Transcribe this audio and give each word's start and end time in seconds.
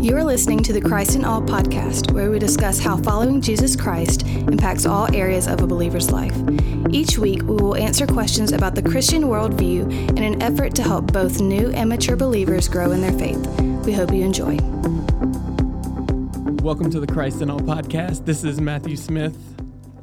You 0.00 0.16
are 0.16 0.24
listening 0.24 0.62
to 0.62 0.72
the 0.72 0.80
Christ 0.80 1.14
in 1.14 1.26
All 1.26 1.42
podcast, 1.42 2.10
where 2.12 2.30
we 2.30 2.38
discuss 2.38 2.78
how 2.78 2.96
following 2.96 3.42
Jesus 3.42 3.76
Christ 3.76 4.26
impacts 4.26 4.86
all 4.86 5.14
areas 5.14 5.46
of 5.46 5.60
a 5.60 5.66
believer's 5.66 6.10
life. 6.10 6.32
Each 6.88 7.18
week, 7.18 7.42
we 7.42 7.56
will 7.56 7.76
answer 7.76 8.06
questions 8.06 8.52
about 8.52 8.74
the 8.74 8.80
Christian 8.80 9.24
worldview 9.24 10.16
in 10.16 10.22
an 10.22 10.40
effort 10.40 10.74
to 10.76 10.82
help 10.82 11.12
both 11.12 11.42
new 11.42 11.70
and 11.72 11.86
mature 11.90 12.16
believers 12.16 12.66
grow 12.66 12.92
in 12.92 13.02
their 13.02 13.12
faith. 13.12 13.46
We 13.84 13.92
hope 13.92 14.10
you 14.10 14.24
enjoy. 14.24 14.56
Welcome 16.62 16.90
to 16.92 17.00
the 17.00 17.06
Christ 17.06 17.42
in 17.42 17.50
All 17.50 17.60
podcast. 17.60 18.24
This 18.24 18.42
is 18.42 18.58
Matthew 18.58 18.96
Smith. 18.96 19.36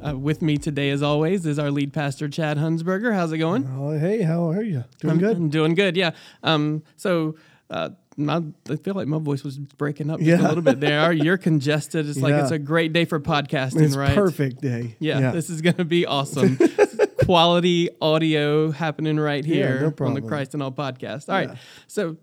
Uh, 0.00 0.16
with 0.16 0.42
me 0.42 0.58
today, 0.58 0.90
as 0.90 1.02
always, 1.02 1.44
is 1.44 1.58
our 1.58 1.72
lead 1.72 1.92
pastor, 1.92 2.28
Chad 2.28 2.56
Hunsberger. 2.56 3.12
How's 3.12 3.32
it 3.32 3.38
going? 3.38 3.68
Oh, 3.76 3.98
hey, 3.98 4.22
how 4.22 4.48
are 4.48 4.62
you? 4.62 4.84
Doing 5.00 5.14
I'm, 5.14 5.18
good? 5.18 5.36
I'm 5.36 5.48
doing 5.48 5.74
good, 5.74 5.96
yeah. 5.96 6.12
Um, 6.44 6.84
so, 6.94 7.34
uh, 7.68 7.90
my, 8.18 8.42
I 8.68 8.76
feel 8.76 8.94
like 8.94 9.06
my 9.08 9.18
voice 9.18 9.44
was 9.44 9.56
breaking 9.58 10.10
up 10.10 10.18
just 10.18 10.28
Yeah. 10.28 10.46
a 10.46 10.48
little 10.48 10.62
bit 10.62 10.80
there. 10.80 11.12
You're 11.12 11.38
congested. 11.50 12.08
It's 12.08 12.18
like 12.18 12.30
Yeah. 12.32 12.42
it's 12.42 12.50
a 12.50 12.58
great 12.58 12.92
day 12.92 13.04
for 13.04 13.20
podcasting, 13.20 13.82
it's 13.82 13.96
right? 13.96 14.14
perfect 14.14 14.60
day. 14.60 14.96
Yeah, 14.98 15.30
this 15.30 15.48
is 15.48 15.62
going 15.62 15.76
to 15.76 15.84
be 15.84 16.04
awesome. 16.04 16.58
Quality 17.24 17.90
audio 18.00 18.70
happening 18.70 19.18
right 19.18 19.44
Yeah, 19.44 19.54
here 19.54 19.94
no 19.98 20.06
on 20.06 20.14
the. 20.14 20.22
Christ 20.22 20.54
in 20.54 20.62
All 20.62 20.72
podcast. 20.72 21.28
All 21.28 21.34
right, 21.34 21.48
Yeah. 21.50 21.56
so 21.86 22.16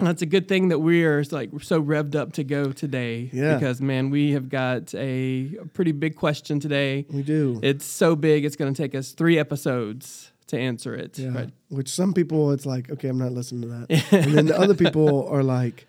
that's 0.00 0.22
a 0.22 0.26
good 0.26 0.48
thing 0.48 0.68
that 0.68 0.80
we 0.80 1.04
are 1.04 1.22
like 1.30 1.50
so 1.62 1.80
revved 1.80 2.16
up 2.16 2.32
to 2.32 2.44
go 2.44 2.72
today. 2.72 3.30
Yeah. 3.32 3.54
because 3.54 3.80
man, 3.80 4.10
we 4.10 4.32
have 4.32 4.48
got 4.48 4.94
a, 4.94 5.50
a 5.60 5.66
pretty 5.72 5.92
big 5.92 6.16
question 6.16 6.58
today. 6.60 7.06
we 7.10 7.22
do. 7.22 7.60
It's 7.62 7.84
so 7.84 8.16
big, 8.16 8.44
it's 8.44 8.56
going 8.56 8.72
to 8.72 8.82
take 8.82 8.94
us 8.94 9.12
three 9.12 9.38
episodes 9.38 10.31
to 10.52 10.58
answer 10.58 10.94
it. 10.94 11.18
yeah. 11.18 11.34
Right? 11.34 11.50
Which 11.68 11.88
some 11.88 12.14
people, 12.14 12.52
it's 12.52 12.64
like, 12.64 12.90
okay, 12.90 13.08
I'm 13.08 13.18
not 13.18 13.32
listening 13.32 13.62
to 13.62 13.68
that. 13.68 14.12
and 14.12 14.32
then 14.32 14.46
the 14.46 14.58
other 14.58 14.74
people 14.74 15.28
are 15.28 15.42
like, 15.42 15.86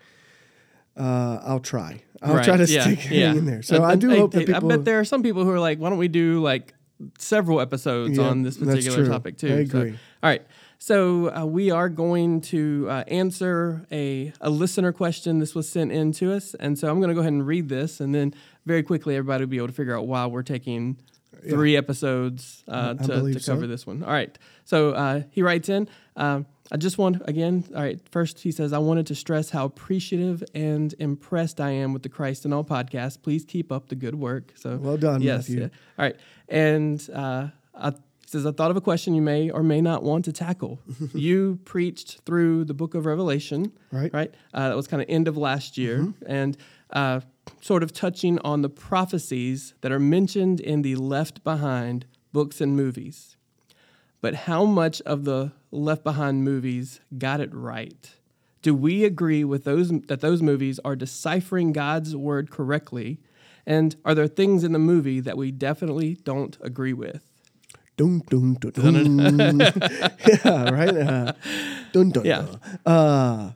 uh, 0.96 1.40
I'll 1.44 1.60
try. 1.60 2.02
I'll 2.22 2.34
Right, 2.36 2.44
try 2.44 2.56
to 2.56 2.66
yeah, 2.66 2.82
stick 2.82 3.10
yeah. 3.10 3.32
in 3.32 3.44
there. 3.46 3.62
So 3.62 3.82
I, 3.82 3.96
do 3.96 4.10
hope 4.10 4.32
that 4.32 4.46
people. 4.46 4.72
I 4.72 4.76
bet 4.76 4.84
there 4.84 4.98
are 5.00 5.04
some 5.04 5.22
people 5.22 5.44
who 5.44 5.50
are 5.50 5.60
like, 5.60 5.78
why 5.78 5.88
don't 5.90 5.98
we 5.98 6.08
do 6.08 6.40
like 6.40 6.74
several 7.18 7.60
episodes 7.60 8.16
Yeah, 8.18 8.24
on 8.28 8.42
this 8.42 8.56
particular 8.56 9.06
topic 9.06 9.36
too? 9.38 9.54
I 9.54 9.64
So- 9.66 9.80
all 10.22 10.30
right. 10.30 10.42
So 10.78 11.34
uh, 11.34 11.46
we 11.46 11.70
are 11.70 11.88
going 11.88 12.42
to 12.42 12.86
uh, 12.90 13.04
answer 13.08 13.86
a, 13.90 14.32
a 14.40 14.50
listener 14.50 14.92
question. 14.92 15.38
This 15.38 15.54
was 15.54 15.66
sent 15.68 15.92
in 15.92 16.12
to 16.12 16.32
us, 16.32 16.54
and 16.60 16.78
so 16.78 16.90
I'm 16.90 16.98
going 17.00 17.08
to 17.08 17.14
go 17.14 17.20
ahead 17.20 17.32
and 17.32 17.46
read 17.46 17.68
this, 17.70 18.00
and 18.00 18.14
then 18.14 18.34
very 18.66 18.82
quickly 18.82 19.16
everybody 19.16 19.44
will 19.44 19.50
be 19.50 19.56
able 19.56 19.68
to 19.68 19.72
figure 19.72 19.96
out 19.96 20.06
why 20.06 20.26
we're 20.26 20.42
taking 20.42 20.98
three 21.42 21.76
episodes 21.76 22.62
uh, 22.68 22.94
I 22.98 23.06
to, 23.06 23.32
to 23.32 23.40
so. 23.40 23.52
cover 23.54 23.66
this 23.66 23.86
one. 23.86 24.02
All 24.02 24.12
right. 24.12 24.36
So 24.64 24.90
uh, 24.92 25.22
he 25.30 25.42
writes 25.42 25.68
in. 25.68 25.88
Um, 26.16 26.46
I 26.72 26.76
just 26.78 26.96
want 26.96 27.20
again. 27.26 27.64
All 27.74 27.82
right. 27.82 28.00
First, 28.10 28.40
he 28.40 28.50
says, 28.50 28.72
"I 28.72 28.78
wanted 28.78 29.06
to 29.08 29.14
stress 29.14 29.50
how 29.50 29.66
appreciative 29.66 30.42
and 30.54 30.94
impressed 30.98 31.60
I 31.60 31.70
am 31.70 31.92
with 31.92 32.02
the 32.02 32.08
Christ 32.08 32.44
in 32.46 32.52
All 32.52 32.64
podcast. 32.64 33.22
Please 33.22 33.44
keep 33.44 33.70
up 33.70 33.88
the 33.88 33.94
good 33.94 34.14
work." 34.14 34.52
So 34.56 34.76
Well 34.76 34.96
done, 34.96 35.20
yes, 35.20 35.48
Matthew. 35.48 35.60
yeah. 35.60 35.68
All 35.98 36.04
right. 36.06 36.16
And 36.48 37.06
uh, 37.12 37.48
I, 37.74 37.90
he 37.90 37.96
says, 38.26 38.46
I 38.46 38.52
thought 38.52 38.70
of 38.70 38.76
a 38.78 38.80
question 38.80 39.14
you 39.14 39.20
may 39.22 39.50
or 39.50 39.62
may 39.62 39.80
not 39.82 40.02
want 40.02 40.24
to 40.24 40.32
tackle. 40.32 40.80
you 41.14 41.58
preached 41.66 42.20
through 42.24 42.64
the 42.64 42.74
book 42.74 42.94
of 42.94 43.04
Revelation, 43.04 43.70
Right. 43.92 44.12
Right. 44.12 44.34
Uh, 44.54 44.70
that 44.70 44.76
was 44.76 44.86
kind 44.88 45.02
of 45.02 45.08
end 45.10 45.28
of 45.28 45.36
last 45.36 45.76
year, 45.76 46.12
and 46.26 46.56
uh, 46.90 47.20
sort 47.60 47.82
of 47.82 47.92
touching 47.92 48.38
on 48.40 48.62
the 48.62 48.68
prophecies 48.68 49.74
that 49.80 49.92
are 49.92 49.98
mentioned 50.00 50.60
in 50.60 50.82
the 50.82 50.96
Left 50.96 51.42
Behind 51.44 52.06
books 52.32 52.60
and 52.60 52.76
movies. 52.76 53.36
But 54.20 54.34
how 54.34 54.64
much 54.64 55.00
of 55.02 55.24
the 55.24 55.52
Left 55.70 56.02
Behind 56.04 56.44
movies 56.44 57.00
got 57.18 57.40
it 57.40 57.50
right? 57.54 58.10
Do 58.62 58.74
we 58.74 59.04
agree 59.04 59.44
with 59.44 59.64
those 59.64 59.90
that 60.08 60.20
those 60.22 60.40
movies 60.40 60.80
are 60.84 60.96
deciphering 60.96 61.72
God's 61.72 62.16
word 62.16 62.50
correctly? 62.50 63.20
And 63.66 63.96
are 64.04 64.14
there 64.14 64.26
things 64.26 64.64
in 64.64 64.72
the 64.72 64.78
movie 64.78 65.20
that 65.20 65.36
we 65.36 65.50
definitely 65.50 66.14
don't 66.24 66.56
agree 66.62 66.92
with? 66.94 67.30
Dun, 67.96 68.20
dun, 68.28 68.54
dun, 68.54 68.72
dun. 68.72 69.58
yeah, 70.44 70.70
right? 70.70 70.96
Uh, 70.96 71.32
dun, 71.92 72.10
dun, 72.10 72.24
Yeah. 72.24 72.46
dun. 72.84 72.92
Uh, 72.92 73.52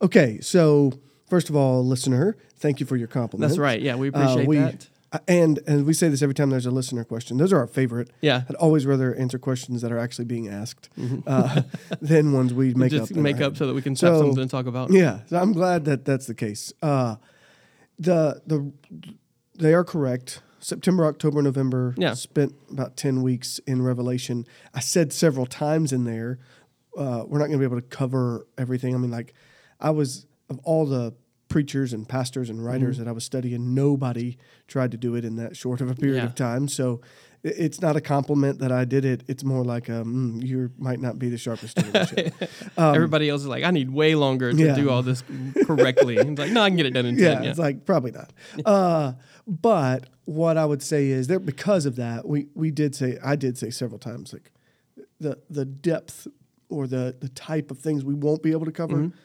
okay, 0.00 0.40
so 0.40 0.92
first 1.32 1.48
of 1.50 1.56
all, 1.56 1.82
listener, 1.94 2.36
thank 2.58 2.78
you 2.80 2.84
for 2.84 2.96
your 2.96 3.08
compliment. 3.08 3.48
That's 3.48 3.58
right. 3.58 3.80
Yeah, 3.80 3.96
we 3.96 4.08
Uh, 4.08 4.10
appreciate 4.12 4.46
we, 4.46 4.58
that. 4.58 4.88
uh, 5.12 5.18
And 5.40 5.60
and 5.66 5.86
we 5.86 5.94
say 5.94 6.08
this 6.10 6.20
every 6.20 6.34
time 6.34 6.50
there's 6.50 6.66
a 6.66 6.70
listener 6.80 7.04
question. 7.04 7.38
Those 7.38 7.52
are 7.54 7.58
our 7.64 7.66
favorite. 7.80 8.08
Yeah. 8.20 8.42
I'd 8.48 8.56
always 8.56 8.84
rather 8.84 9.14
answer 9.14 9.38
questions 9.38 9.80
that 9.82 9.90
are 9.90 9.98
actually 10.04 10.26
being 10.26 10.46
asked 10.48 10.90
uh, 11.26 11.62
than 12.10 12.32
ones 12.32 12.52
we 12.52 12.74
make 12.82 12.90
Just 12.92 13.12
up. 13.12 13.16
make 13.18 13.40
up 13.40 13.56
so 13.56 13.66
that 13.66 13.74
we 13.74 13.80
can 13.80 13.96
So- 13.96 14.08
have 14.08 14.18
something 14.18 14.44
to 14.44 14.50
talk 14.56 14.66
about. 14.66 14.92
Yeah, 14.92 15.20
so 15.28 15.38
I'm 15.42 15.52
glad 15.54 15.84
that 15.86 16.04
that's 16.04 16.26
the 16.26 16.34
case. 16.34 16.72
Uh, 16.82 17.16
the 17.98 18.42
the 18.46 18.58
they 19.58 19.72
are 19.74 19.84
correct. 19.84 20.42
September, 20.60 21.06
October, 21.06 21.42
November. 21.42 21.94
Yeah. 21.96 22.14
Spent 22.14 22.52
about 22.70 22.96
ten 22.96 23.22
weeks 23.22 23.58
in 23.66 23.82
Revelation. 23.82 24.44
I 24.74 24.80
said 24.80 25.12
several 25.12 25.46
times 25.46 25.92
in 25.92 26.04
there, 26.04 26.38
uh, 26.96 27.24
we're 27.26 27.38
not 27.40 27.46
going 27.48 27.58
to 27.60 27.64
be 27.66 27.70
able 27.72 27.80
to 27.80 27.96
cover 27.96 28.46
everything. 28.56 28.94
I 28.94 28.98
mean, 28.98 29.10
like, 29.10 29.34
I 29.80 29.90
was 29.90 30.26
of 30.48 30.58
all 30.64 30.84
the 30.86 31.14
preachers 31.52 31.92
and 31.92 32.08
pastors 32.08 32.48
and 32.50 32.64
writers 32.64 32.96
Mm-hmm. 32.96 33.04
that 33.04 33.10
I 33.10 33.12
was 33.12 33.24
studying, 33.24 33.74
nobody 33.74 34.36
tried 34.66 34.90
to 34.92 34.96
do 34.96 35.14
it 35.14 35.24
in 35.24 35.36
that 35.36 35.56
short 35.56 35.80
of 35.80 35.90
a 35.90 35.94
period 35.94 36.16
Yeah. 36.22 36.24
of 36.26 36.34
time. 36.34 36.68
So. 36.68 37.00
It's 37.44 37.80
not 37.80 37.96
a 37.96 38.00
compliment 38.00 38.60
that 38.60 38.70
I 38.70 38.84
did 38.84 39.04
it. 39.04 39.24
It's 39.26 39.42
more 39.42 39.64
like 39.64 39.90
um, 39.90 40.38
mm, 40.40 40.46
you 40.46 40.70
might 40.78 41.00
not 41.00 41.18
be 41.18 41.28
the 41.28 41.36
sharpest 41.36 41.76
tool 41.76 41.86
in 41.86 41.92
the 41.92 42.06
shed. 42.06 42.32
Everybody 42.78 43.28
else 43.28 43.40
is 43.40 43.48
like, 43.48 43.64
I 43.64 43.72
need 43.72 43.90
way 43.90 44.14
longer 44.14 44.52
to 44.52 44.56
Um, 44.56 44.64
Yeah. 44.68 44.76
do 44.76 44.88
all 44.90 45.02
this 45.02 45.24
correctly. 45.66 46.18
It's 46.18 46.38
like, 46.38 46.52
no, 46.52 46.62
I 46.62 46.68
can 46.70 46.76
get 46.76 46.86
it 46.86 46.92
done 46.94 47.04
in 47.06 47.18
yeah, 47.18 47.34
10. 47.34 47.42
Yeah. 47.42 47.50
it's 47.50 47.58
like 47.58 47.84
probably 47.84 48.12
not. 48.12 48.32
Uh, 48.64 49.14
but 49.48 50.08
what 50.24 50.56
I 50.56 50.64
would 50.64 50.84
say 50.84 51.08
is 51.08 51.26
there 51.26 51.40
because 51.40 51.84
of 51.84 51.96
that, 51.96 52.28
we 52.28 52.46
we 52.54 52.70
did 52.70 52.94
say 52.94 53.18
I 53.24 53.34
did 53.34 53.58
say 53.58 53.70
several 53.70 53.98
times 53.98 54.32
like 54.32 54.52
the 55.18 55.36
the 55.50 55.64
depth 55.64 56.28
or 56.68 56.86
the 56.86 57.16
the 57.18 57.28
type 57.30 57.72
of 57.72 57.78
things 57.80 58.04
we 58.04 58.14
won't 58.14 58.44
be 58.44 58.52
able 58.52 58.66
to 58.66 58.72
cover. 58.82 58.98
Mm-hmm. 58.98 59.16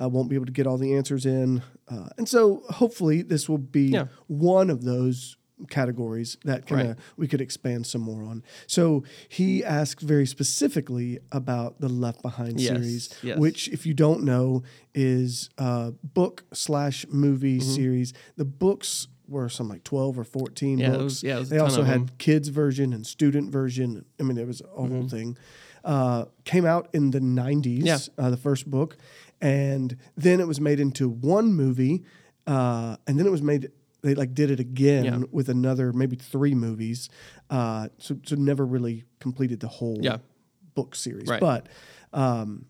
Uh, 0.00 0.08
won't 0.08 0.28
be 0.28 0.34
able 0.36 0.46
to 0.46 0.52
get 0.52 0.66
all 0.66 0.76
the 0.78 0.94
answers 0.94 1.24
in, 1.24 1.62
uh, 1.88 2.08
and 2.18 2.28
so 2.28 2.62
hopefully 2.70 3.22
this 3.22 3.48
will 3.48 3.56
be 3.58 3.88
Yeah. 3.88 4.06
one 4.26 4.68
of 4.70 4.84
those 4.84 5.36
categories 5.70 6.36
that 6.44 6.66
kind 6.66 6.82
of 6.82 6.86
Right. 6.88 6.96
we 7.16 7.26
could 7.26 7.40
expand 7.40 7.86
some 7.86 8.02
more 8.02 8.22
on. 8.22 8.42
So 8.66 9.04
he 9.28 9.64
asked 9.64 10.02
very 10.02 10.26
specifically 10.26 11.18
about 11.32 11.80
the 11.80 11.88
Left 11.88 12.20
Behind 12.20 12.60
Yes, 12.60 12.68
series, 12.68 13.08
yes. 13.22 13.38
which, 13.38 13.68
if 13.68 13.86
you 13.86 13.94
don't 13.94 14.22
know, 14.24 14.62
is 14.94 15.48
a 15.56 15.92
book 16.04 16.44
slash 16.52 17.06
movie 17.10 17.58
Mm-hmm. 17.58 17.70
series. 17.74 18.12
The 18.36 18.44
books 18.44 19.08
were 19.28 19.48
some 19.48 19.68
like 19.68 19.82
twelve 19.82 20.18
or 20.18 20.24
fourteen 20.24 20.78
Yeah, 20.78 20.88
it 20.88 20.90
books. 20.92 21.02
was- 21.04 21.22
yeah, 21.22 21.40
they 21.40 21.58
also 21.58 21.82
had 21.84 22.16
kids 22.18 22.48
version 22.48 22.92
and 22.92 23.06
student 23.06 23.50
version. 23.50 24.04
I 24.20 24.24
mean, 24.24 24.36
it 24.36 24.46
was 24.46 24.60
a 24.60 24.64
Mm-hmm. 24.64 24.92
whole 24.94 25.08
thing. 25.08 25.36
Uh, 25.84 26.24
came 26.44 26.64
out 26.66 26.88
in 26.92 27.12
the 27.12 27.20
nineties. 27.20 27.84
Yeah. 27.84 27.98
Uh, 28.18 28.28
the 28.30 28.36
first 28.36 28.68
book, 28.68 28.96
and 29.40 29.96
then 30.16 30.40
it 30.40 30.46
was 30.46 30.60
made 30.60 30.80
into 30.80 31.08
one 31.08 31.52
movie, 31.52 32.04
uh, 32.46 32.96
and 33.06 33.18
then 33.18 33.26
it 33.26 33.30
was 33.30 33.42
made. 33.42 33.70
They 34.02 34.14
like 34.14 34.34
did 34.34 34.50
it 34.50 34.60
again 34.60 35.04
Yeah. 35.04 35.18
with 35.32 35.48
another 35.48 35.92
maybe 35.92 36.16
three 36.16 36.54
movies. 36.54 37.08
Uh, 37.50 37.88
so 37.98 38.16
so 38.24 38.36
never 38.36 38.64
really 38.64 39.04
completed 39.20 39.60
the 39.60 39.68
whole 39.68 39.98
Yeah. 40.00 40.18
book 40.74 40.94
series, 40.94 41.28
Right. 41.28 41.40
but 41.40 41.68
um, 42.12 42.66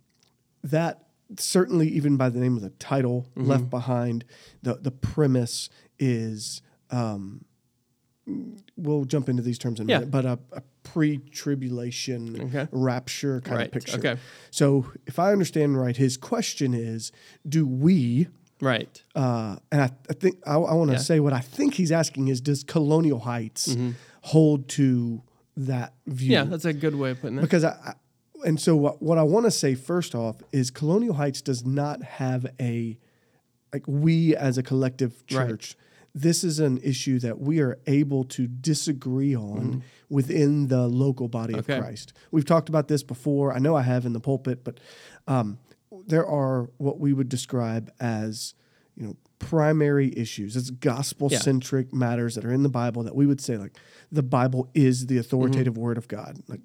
that 0.63 1.03
certainly 1.39 1.89
even 1.89 2.17
by 2.17 2.31
the 2.31 2.39
name 2.39 2.57
of 2.57 2.63
the 2.63 2.71
title 2.71 3.27
Mm-hmm. 3.37 3.49
left 3.51 3.71
behind 3.71 4.25
the 4.63 4.75
the 4.77 4.93
premise 4.93 5.69
is 5.99 6.63
um, 6.91 7.45
we'll 8.77 9.05
jump 9.05 9.29
into 9.29 9.43
these 9.43 9.59
terms 9.59 9.79
in 9.81 9.89
a 9.89 9.93
Yeah. 9.93 9.99
minute 9.99 10.11
but 10.11 10.25
a, 10.25 10.39
a 10.53 10.63
pre-tribulation 10.83 12.41
Okay. 12.49 12.69
rapture 12.73 13.41
kind 13.41 13.59
Right, 13.59 13.67
of 13.67 13.73
picture 13.73 13.99
okay. 13.99 14.17
so 14.51 14.93
if 15.07 15.19
i 15.19 15.33
understand 15.33 15.79
right 15.81 15.97
his 15.97 16.17
question 16.17 16.75
is 16.75 17.13
do 17.49 17.67
we 17.67 18.29
Right. 18.61 19.03
uh, 19.15 19.57
and 19.71 19.83
I, 19.83 19.91
I 20.09 20.15
think 20.15 20.37
I, 20.47 20.55
I 20.55 20.73
want 20.75 20.89
to 20.91 20.95
Yeah. 20.97 21.03
say 21.03 21.21
what 21.21 21.35
I 21.35 21.41
think 21.41 21.75
he's 21.75 21.93
asking 21.93 22.29
is 22.29 22.41
does 22.41 22.65
Colonial 22.65 23.19
Heights 23.21 23.77
hold 24.23 24.67
to 24.71 25.23
that 25.59 25.93
view? 26.07 26.29
Mm-hmm. 26.31 26.33
Yeah, 26.33 26.45
that's 26.45 26.65
a 26.65 26.73
good 26.73 26.95
way 26.95 27.11
of 27.11 27.21
putting 27.21 27.37
it. 27.37 27.43
because 27.43 27.65
I, 27.65 27.73
I 27.85 27.93
and 28.47 28.59
so 28.59 28.75
what, 28.75 29.03
what 29.03 29.19
I 29.19 29.23
want 29.25 29.45
to 29.45 29.51
say 29.51 29.75
first 29.75 30.15
off 30.15 30.37
is 30.53 30.71
Colonial 30.71 31.13
Heights 31.15 31.43
does 31.43 31.67
not 31.67 32.03
have 32.03 32.47
a 32.59 32.97
like 33.75 33.85
we 33.87 34.35
as 34.35 34.57
a 34.57 34.63
collective 34.63 35.23
Right. 35.31 35.75
This 36.19 36.43
is 36.45 36.61
an 36.61 36.79
issue 36.79 37.19
that 37.19 37.39
we 37.39 37.61
are 37.61 37.79
able 37.87 38.25
to 38.25 38.47
disagree 38.47 39.37
on 39.37 39.83
within 40.09 40.69
the 40.69 40.89
local 40.89 41.29
body 41.29 41.53
Mm-hmm. 41.53 41.61
Okay. 41.61 41.77
of 41.77 41.83
Christ. 41.85 42.13
We've 42.31 42.47
talked 42.47 42.71
about 42.71 42.89
this 42.89 43.03
before. 43.03 43.53
I 43.53 43.59
know 43.59 43.77
I 43.77 43.83
have 43.83 44.07
in 44.07 44.15
the 44.15 44.21
pulpit, 44.21 44.65
but 44.65 44.81
um, 45.29 45.59
there 46.07 46.27
are 46.27 46.71
what 46.79 46.99
we 46.99 47.13
would 47.13 47.29
describe 47.29 47.93
as 48.01 48.55
you 48.97 49.07
know 49.07 49.17
primary 49.39 50.11
issues. 50.17 50.57
It's 50.57 50.71
gospel 50.71 51.29
centric 51.29 51.93
matters 51.93 52.35
that 52.37 52.47
are 52.47 52.53
in 52.53 52.63
the 52.63 52.71
Bible 52.71 53.03
that 53.03 53.15
we 53.15 53.27
would 53.27 53.41
say 53.43 53.59
like 53.59 53.77
the 54.11 54.23
Bible 54.23 54.71
is 54.73 55.07
the 55.09 55.19
authoritative 55.19 55.77
word 55.77 55.99
of 55.99 56.09
God. 56.09 56.39
Like 56.49 56.63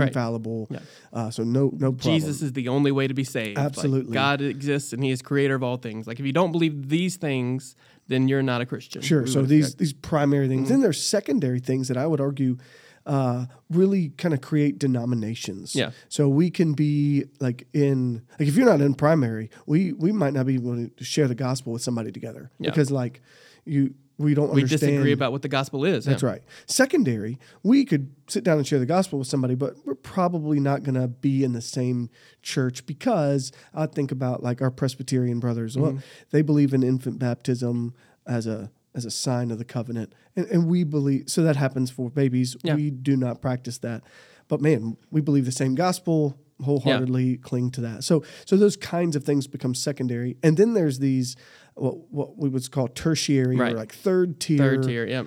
Right. 0.00 0.08
infallible. 0.08 0.68
Yeah. 0.70 0.78
Uh, 1.12 1.30
so 1.30 1.42
no 1.42 1.70
no 1.72 1.92
problem. 1.92 1.98
Jesus 2.14 2.42
is 2.42 2.52
the 2.52 2.68
only 2.68 2.92
way 2.92 3.06
to 3.06 3.14
be 3.14 3.24
saved. 3.24 3.56
Like, 3.56 3.66
Absolutely. 3.66 4.12
God 4.14 4.40
exists 4.40 4.92
and 4.92 5.02
he 5.02 5.10
is 5.10 5.22
creator 5.22 5.54
of 5.54 5.62
all 5.62 5.76
things. 5.76 6.06
Like 6.06 6.20
if 6.20 6.26
you 6.26 6.32
don't 6.32 6.52
believe 6.52 6.88
these 6.88 7.16
things, 7.16 7.76
then 8.08 8.28
you're 8.28 8.42
not 8.42 8.60
a 8.60 8.66
Christian. 8.66 9.02
Sure. 9.02 9.22
We 9.22 9.30
So 9.30 9.42
these 9.42 9.74
these 9.76 9.92
primary 9.92 10.48
things. 10.48 10.62
Mm-hmm. 10.62 10.68
Then 10.72 10.80
there's 10.80 11.02
secondary 11.02 11.60
things 11.60 11.88
that 11.88 11.96
I 11.96 12.06
would 12.06 12.20
argue 12.20 12.58
uh, 13.06 13.46
really 13.70 14.08
kind 14.10 14.34
of 14.34 14.40
create 14.40 14.78
denominations. 14.80 15.74
Yeah. 15.76 15.92
So 16.08 16.28
we 16.28 16.50
can 16.50 16.74
be 16.74 17.24
like 17.40 17.66
in 17.72 18.22
like 18.38 18.48
if 18.48 18.56
you're 18.56 18.66
not 18.66 18.80
in 18.80 18.94
primary, 18.94 19.50
we 19.66 19.92
we 19.92 20.12
might 20.12 20.32
not 20.34 20.46
be 20.46 20.54
able 20.54 20.88
to 20.88 21.04
share 21.04 21.28
the 21.28 21.34
gospel 21.34 21.72
with 21.72 21.82
somebody 21.82 22.10
together 22.12 22.50
Yeah. 22.58 22.70
because 22.70 22.90
like 22.90 23.22
you 23.64 23.94
we 24.18 24.34
don't 24.34 24.50
we 24.54 24.62
understand. 24.62 24.92
disagree 24.92 25.12
about 25.12 25.32
what 25.32 25.42
the 25.42 25.48
gospel 25.48 25.84
is. 25.84 26.04
That's 26.06 26.22
right. 26.22 26.42
Secondary, 26.66 27.38
we 27.62 27.84
could 27.84 28.14
sit 28.28 28.44
down 28.44 28.58
and 28.58 28.66
share 28.66 28.78
the 28.78 28.86
gospel 28.86 29.18
with 29.18 29.28
somebody, 29.28 29.54
but 29.54 29.74
we're 29.84 29.94
probably 29.94 30.58
not 30.58 30.82
going 30.82 30.94
to 30.94 31.06
be 31.08 31.44
in 31.44 31.52
the 31.52 31.60
same 31.60 32.08
church 32.42 32.86
because 32.86 33.52
I 33.74 33.86
think 33.86 34.10
about 34.12 34.42
like 34.42 34.62
our 34.62 34.70
Presbyterian 34.70 35.38
brothers. 35.40 35.76
Well, 35.76 35.92
Mm-hmm. 35.92 36.00
they 36.30 36.42
believe 36.42 36.72
in 36.74 36.82
infant 36.82 37.18
baptism 37.18 37.94
as 38.26 38.46
a 38.46 38.70
as 38.94 39.04
a 39.04 39.10
sign 39.10 39.50
of 39.50 39.58
the 39.58 39.64
covenant, 39.64 40.14
and, 40.34 40.46
and 40.46 40.66
we 40.66 40.82
believe 40.82 41.24
so 41.28 41.42
that 41.42 41.56
happens 41.56 41.90
for 41.90 42.08
babies. 42.10 42.56
Yeah. 42.62 42.74
We 42.76 42.90
do 42.90 43.14
not 43.16 43.42
practice 43.42 43.76
that, 43.78 44.02
but 44.48 44.62
man, 44.62 44.96
we 45.10 45.20
believe 45.20 45.44
the 45.44 45.52
same 45.52 45.74
gospel 45.74 46.38
wholeheartedly 46.62 47.36
cling 47.38 47.70
to 47.70 47.80
that 47.82 48.02
so 48.04 48.22
so 48.46 48.56
those 48.56 48.76
kinds 48.76 49.14
of 49.16 49.24
things 49.24 49.46
become 49.46 49.74
secondary 49.74 50.36
and 50.42 50.56
then 50.56 50.72
there's 50.74 50.98
these 50.98 51.36
what, 51.74 52.10
what 52.10 52.38
we 52.38 52.48
would 52.48 52.70
call 52.70 52.88
tertiary 52.88 53.56
Right. 53.56 53.72
or 53.74 53.76
like 53.76 53.92
third 53.94 54.40
tier 54.40 54.58
Third 54.58 54.82
tier. 54.84 55.06
Yeah. 55.06 55.24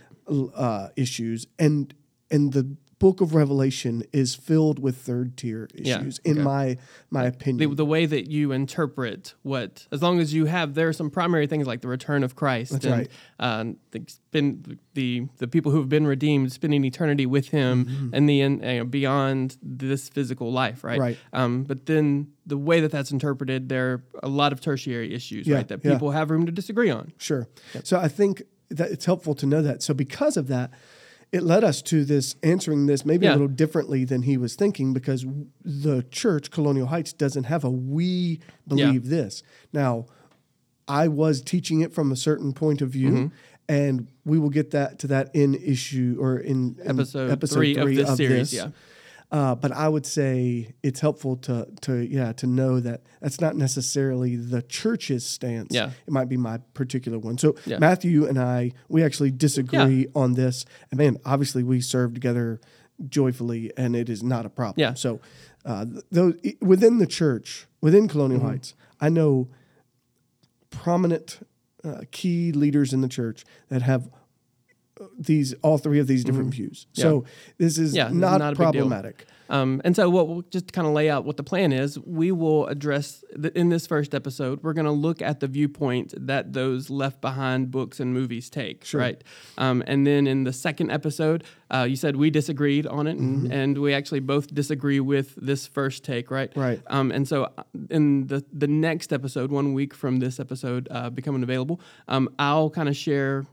uh, 0.55 0.87
issues, 0.95 1.45
and 1.59 1.93
and 2.31 2.51
the 2.53 2.75
book 2.99 3.21
of 3.21 3.33
Revelation 3.33 4.03
is 4.11 4.35
filled 4.35 4.79
with 4.79 4.97
third 4.97 5.37
tier 5.37 5.67
Yeah, 5.73 5.99
issues, 5.99 6.19
in 6.19 6.33
okay. 6.33 6.41
my 6.43 6.77
my 7.09 7.23
opinion. 7.23 7.75
the 7.75 7.85
way 7.85 8.05
that 8.05 8.29
you 8.29 8.51
interpret 8.51 9.33
what, 9.41 9.87
as 9.91 10.01
long 10.01 10.19
as 10.19 10.33
you 10.33 10.45
have, 10.45 10.73
there 10.75 10.89
are 10.89 10.93
some 10.93 11.09
primary 11.09 11.47
things 11.47 11.65
like 11.65 11.81
the 11.81 11.87
return 11.87 12.23
of 12.23 12.35
Christ. 12.35 12.73
That's 12.73 12.85
and, 12.85 12.93
right. 12.93 13.09
Uh, 13.39 13.65
the, 13.91 14.03
spend, 14.07 14.77
the 14.93 15.27
the 15.37 15.47
people 15.47 15.71
who 15.71 15.79
have 15.79 15.89
been 15.89 16.05
redeemed 16.05 16.51
spending 16.51 16.83
eternity 16.83 17.25
with 17.25 17.49
Him 17.49 18.11
and 18.13 18.29
the 18.29 18.43
uh, 18.43 18.83
beyond 18.83 19.57
this 19.63 20.09
physical 20.09 20.51
life, 20.51 20.83
right? 20.83 20.93
Mm-hmm. 20.93 21.01
Right. 21.01 21.17
Um, 21.33 21.63
but 21.63 21.85
then 21.85 22.27
the 22.45 22.57
way 22.57 22.81
that 22.81 22.91
that's 22.91 23.11
interpreted, 23.11 23.69
there 23.69 23.93
are 23.93 24.03
a 24.23 24.29
lot 24.29 24.51
of 24.51 24.59
tertiary 24.59 25.13
issues, 25.13 25.47
Yeah, 25.47 25.57
right? 25.57 25.67
That 25.67 25.83
yeah. 25.83 25.93
people 25.93 26.11
have 26.11 26.29
room 26.29 26.45
to 26.45 26.51
disagree 26.51 26.89
on. 26.89 27.13
Sure. 27.17 27.47
So 27.83 27.97
I 27.97 28.07
think 28.07 28.43
that 28.69 28.91
it's 28.91 29.05
helpful 29.05 29.35
to 29.35 29.45
know 29.45 29.61
that. 29.61 29.81
So 29.81 29.93
because 29.93 30.37
of 30.37 30.47
that, 30.47 30.71
it 31.31 31.43
led 31.43 31.63
us 31.63 31.81
to 31.83 32.03
this 32.05 32.35
answering 32.41 32.87
this 32.87 33.05
maybe 33.05 33.25
Yeah. 33.25 33.33
a 33.33 33.35
little 33.35 33.47
differently 33.47 34.03
than 34.03 34.23
he 34.23 34.35
was 34.37 34.55
thinking 34.55 34.93
because 34.93 35.25
the 35.63 36.03
church, 36.09 36.49
Colonial 36.49 36.87
Heights, 36.87 37.13
doesn't 37.13 37.43
have 37.43 37.63
a 37.63 37.69
we 37.69 38.39
believe 38.67 39.09
this. 39.09 39.43
Now, 39.71 40.07
I 40.87 41.07
was 41.07 41.41
teaching 41.41 41.81
it 41.81 41.93
from 41.93 42.11
a 42.11 42.15
certain 42.15 42.51
point 42.53 42.81
of 42.81 42.89
view. 42.89 43.11
Mm-hmm. 43.11 43.27
And 43.69 44.07
we 44.25 44.39
will 44.39 44.49
get 44.49 44.71
that 44.71 44.97
to 44.99 45.07
that 45.07 45.29
in 45.35 45.53
issue 45.53 46.17
or 46.19 46.39
in, 46.39 46.77
in 46.83 46.89
Episode 46.89 47.39
three 47.51 47.75
of 47.75 47.87
this 47.95 48.17
series, 48.17 48.51
yeah. 48.51 48.69
Uh, 49.31 49.53
but 49.53 49.71
I 49.71 49.87
would 49.87 50.07
say 50.07 50.73
it's 50.81 51.01
helpful 51.01 51.35
to 51.37 51.67
to 51.81 51.97
yeah 51.97 52.31
to 52.33 52.47
know 52.47 52.79
that 52.79 53.01
that's 53.21 53.39
not 53.39 53.55
necessarily 53.55 54.35
the 54.35 54.63
church's 54.63 55.23
stance. 55.25 55.71
Yeah. 55.73 55.91
it 56.07 56.11
might 56.11 56.29
be 56.29 56.37
my 56.37 56.57
particular 56.73 57.19
one. 57.19 57.37
So 57.37 57.55
Yeah. 57.65 57.77
Matthew 57.77 58.25
and 58.25 58.39
I 58.39 58.71
we 58.87 59.03
actually 59.03 59.29
disagree 59.31 60.07
on 60.15 60.33
this, 60.33 60.65
and 60.89 60.97
man, 60.97 61.17
obviously 61.25 61.61
we 61.63 61.79
serve 61.79 62.13
together 62.15 62.59
joyfully, 63.07 63.71
and 63.77 63.95
it 63.95 64.09
is 64.09 64.23
not 64.23 64.45
a 64.45 64.49
problem. 64.49 64.75
Yeah. 64.81 64.95
So 64.95 65.19
uh, 65.63 65.85
those 66.11 66.33
within 66.59 66.97
the 66.97 67.07
church, 67.07 67.67
within 67.81 68.07
Colonial 68.07 68.39
Mm-hmm. 68.39 68.49
Heights, 68.49 68.73
I 68.99 69.09
know 69.09 69.49
prominent 70.69 71.45
uh, 71.83 72.01
key 72.11 72.51
leaders 72.51 72.93
in 72.93 73.01
the 73.01 73.07
church 73.07 73.45
that 73.69 73.81
have 73.83 74.09
these 75.17 75.53
all 75.61 75.77
three 75.77 75.99
of 75.99 76.07
these 76.07 76.23
different 76.23 76.49
mm. 76.49 76.55
views. 76.55 76.87
So 76.93 77.25
this 77.57 77.77
is. 77.77 77.95
Yeah, 77.95 78.09
not, 78.09 78.39
not 78.39 78.41
a 78.41 78.55
big 78.55 78.57
deal. 78.57 78.65
problematic. 78.71 79.25
Um, 79.49 79.81
and 79.83 79.95
so, 79.95 80.09
what 80.09 80.27
we'll 80.27 80.43
just 80.43 80.71
kind 80.71 80.87
of 80.87 80.93
lay 80.93 81.09
out 81.09 81.25
what 81.25 81.37
the 81.37 81.43
plan 81.43 81.73
is, 81.73 81.99
we 81.99 82.31
will 82.31 82.67
address 82.67 83.23
th- 83.41 83.53
in 83.55 83.69
this 83.69 83.87
first 83.87 84.13
episode. 84.13 84.63
We're 84.63 84.73
going 84.73 84.85
to 84.85 84.91
look 84.91 85.21
at 85.21 85.39
the 85.39 85.47
viewpoint 85.47 86.13
that 86.15 86.53
those 86.53 86.89
left 86.89 87.19
behind 87.19 87.71
books 87.71 87.99
and 87.99 88.13
movies 88.13 88.49
take, 88.49 88.85
right? 88.93 89.23
Um, 89.57 89.83
and 89.87 90.05
then 90.05 90.27
in 90.27 90.43
the 90.43 90.53
second 90.53 90.91
episode, 90.91 91.43
uh, 91.71 91.83
you 91.89 91.95
said 91.95 92.15
we 92.15 92.29
disagreed 92.29 92.85
on 92.87 93.07
it, 93.07 93.17
and, 93.17 93.51
and 93.51 93.77
we 93.77 93.93
actually 93.93 94.19
both 94.19 94.53
disagree 94.53 94.99
with 94.99 95.35
this 95.35 95.67
first 95.67 96.03
take, 96.03 96.31
right? 96.31 96.51
Right. 96.55 96.81
Um, 96.87 97.11
and 97.11 97.27
so, 97.27 97.45
uh, 97.45 97.63
in 97.89 98.27
the 98.27 98.45
the 98.53 98.67
next 98.67 99.11
episode, 99.11 99.51
one 99.51 99.73
week 99.73 99.93
from 99.93 100.17
this 100.17 100.39
episode 100.39 100.87
uh, 100.91 101.09
becoming 101.09 101.41
available, 101.41 101.81
um, 102.07 102.29
I'll 102.37 102.69
kind 102.69 102.87
of 102.87 102.95
share 102.95 103.45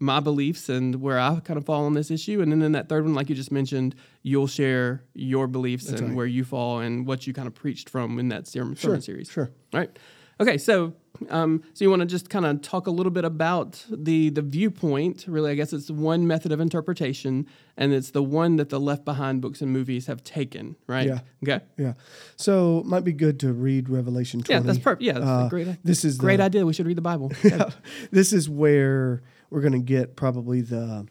my 0.00 0.20
beliefs 0.20 0.68
and 0.68 0.96
where 0.96 1.18
I 1.18 1.40
kind 1.40 1.56
of 1.56 1.64
fall 1.64 1.84
on 1.84 1.94
this 1.94 2.10
issue, 2.10 2.40
and 2.40 2.50
then 2.50 2.62
in 2.62 2.72
that 2.72 2.88
third 2.88 3.04
one, 3.04 3.14
like 3.14 3.28
you 3.28 3.36
just 3.36 3.52
mentioned, 3.52 3.94
you'll 4.22 4.46
share 4.48 5.02
your 5.20 5.46
beliefs 5.46 5.88
and 5.90 6.16
where 6.16 6.26
you 6.26 6.44
fall 6.44 6.80
and 6.80 7.06
what 7.06 7.26
you 7.26 7.32
kind 7.32 7.46
of 7.46 7.54
preached 7.54 7.88
from 7.90 8.18
in 8.18 8.28
that 8.28 8.46
sermon, 8.46 8.76
sermon 8.76 9.00
series. 9.02 9.30
sure. 9.30 9.50
All 9.74 9.80
right. 9.80 9.98
Okay, 10.40 10.56
so 10.56 10.94
um, 11.28 11.62
so 11.74 11.84
you 11.84 11.90
want 11.90 12.00
to 12.00 12.06
just 12.06 12.30
kind 12.30 12.46
of 12.46 12.62
talk 12.62 12.86
a 12.86 12.90
little 12.90 13.10
bit 13.12 13.26
about 13.26 13.84
the 13.90 14.30
the 14.30 14.40
viewpoint. 14.40 15.26
Really, 15.28 15.50
I 15.50 15.54
guess 15.54 15.74
it's 15.74 15.90
one 15.90 16.26
method 16.26 16.50
of 16.50 16.60
interpretation, 16.60 17.46
and 17.76 17.92
it's 17.92 18.12
the 18.12 18.22
one 18.22 18.56
that 18.56 18.70
the 18.70 18.80
Left 18.80 19.04
Behind 19.04 19.42
books 19.42 19.60
and 19.60 19.70
movies 19.70 20.06
have 20.06 20.24
taken. 20.24 20.76
Right. 20.86 21.06
Yeah. 21.08 21.20
Okay. 21.42 21.62
Yeah. 21.76 21.92
So 22.36 22.78
it 22.78 22.86
might 22.86 23.04
be 23.04 23.12
good 23.12 23.38
to 23.40 23.52
read 23.52 23.90
Revelation 23.90 24.40
20. 24.40 24.54
Yeah, 24.54 24.66
that's 24.66 24.78
perfect. 24.82 25.02
Yeah, 25.02 25.12
that's 25.14 25.26
Uh, 25.26 25.44
a 25.46 25.50
great. 25.50 25.84
This 25.84 26.06
is 26.06 26.16
great 26.16 26.38
the, 26.38 26.44
idea. 26.44 26.64
We 26.64 26.72
should 26.72 26.86
read 26.86 26.96
the 26.96 27.02
Bible. 27.02 27.30
Yeah, 27.44 27.68
this 28.10 28.32
is 28.32 28.48
where 28.48 29.20
we're 29.50 29.60
going 29.60 29.74
to 29.74 29.78
get 29.78 30.16
probably 30.16 30.62
the 30.62 31.06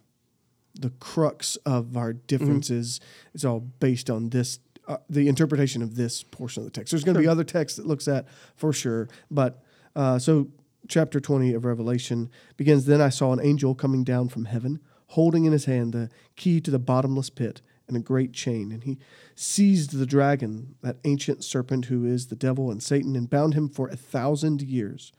the 0.80 0.92
crux 0.92 1.56
of 1.58 1.98
our 1.98 2.14
differences. 2.14 3.00
is 3.34 3.46
all 3.46 3.60
based 3.60 4.10
on 4.10 4.30
this 4.30 4.60
uh, 4.88 4.98
the 5.08 5.28
interpretation 5.28 5.84
of 5.84 5.96
this 5.96 6.24
portion 6.24 6.62
of 6.62 6.66
the 6.66 6.72
text. 6.72 6.92
There's 6.92 7.04
going 7.04 7.16
to 7.16 7.22
be 7.22 7.28
other 7.28 7.44
texts 7.44 7.78
that 7.78 7.86
looks 7.86 8.08
at 8.08 8.26
for 8.56 8.74
sure, 8.74 9.08
but 9.30 9.62
uh, 9.96 10.18
so 10.18 10.48
chapter 10.88 11.20
20 11.20 11.54
of 11.54 11.66
Revelation 11.66 12.30
begins 12.58 12.86
then 12.86 13.00
I 13.02 13.10
saw 13.10 13.32
an 13.32 13.40
angel 13.42 13.76
coming 13.76 14.04
down 14.04 14.30
from 14.30 14.46
heaven 14.46 14.80
holding 15.10 15.46
in 15.46 15.52
his 15.52 15.66
hand 15.66 15.94
the 15.94 16.10
key 16.36 16.60
to 16.62 16.72
the 16.72 16.80
bottomless 16.80 17.30
pit 17.30 17.62
and 17.88 17.96
a 17.98 18.00
great 18.00 18.34
chain 18.34 18.72
and 18.72 18.84
he 18.84 18.98
seized 19.36 19.92
the 19.92 20.06
dragon 20.06 20.76
that 20.82 20.98
ancient 21.04 21.44
serpent 21.44 21.86
who 21.86 22.06
is 22.06 22.28
the 22.28 22.36
devil 22.36 22.72
and 22.72 22.82
Satan 22.82 23.16
and 23.16 23.30
bound 23.30 23.54
him 23.54 23.70
for 23.70 23.88
a 23.88 23.96
thousand 23.96 24.62
years 24.62 25.12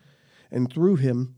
and 0.51 0.73
threw 0.73 0.97
him 0.97 1.37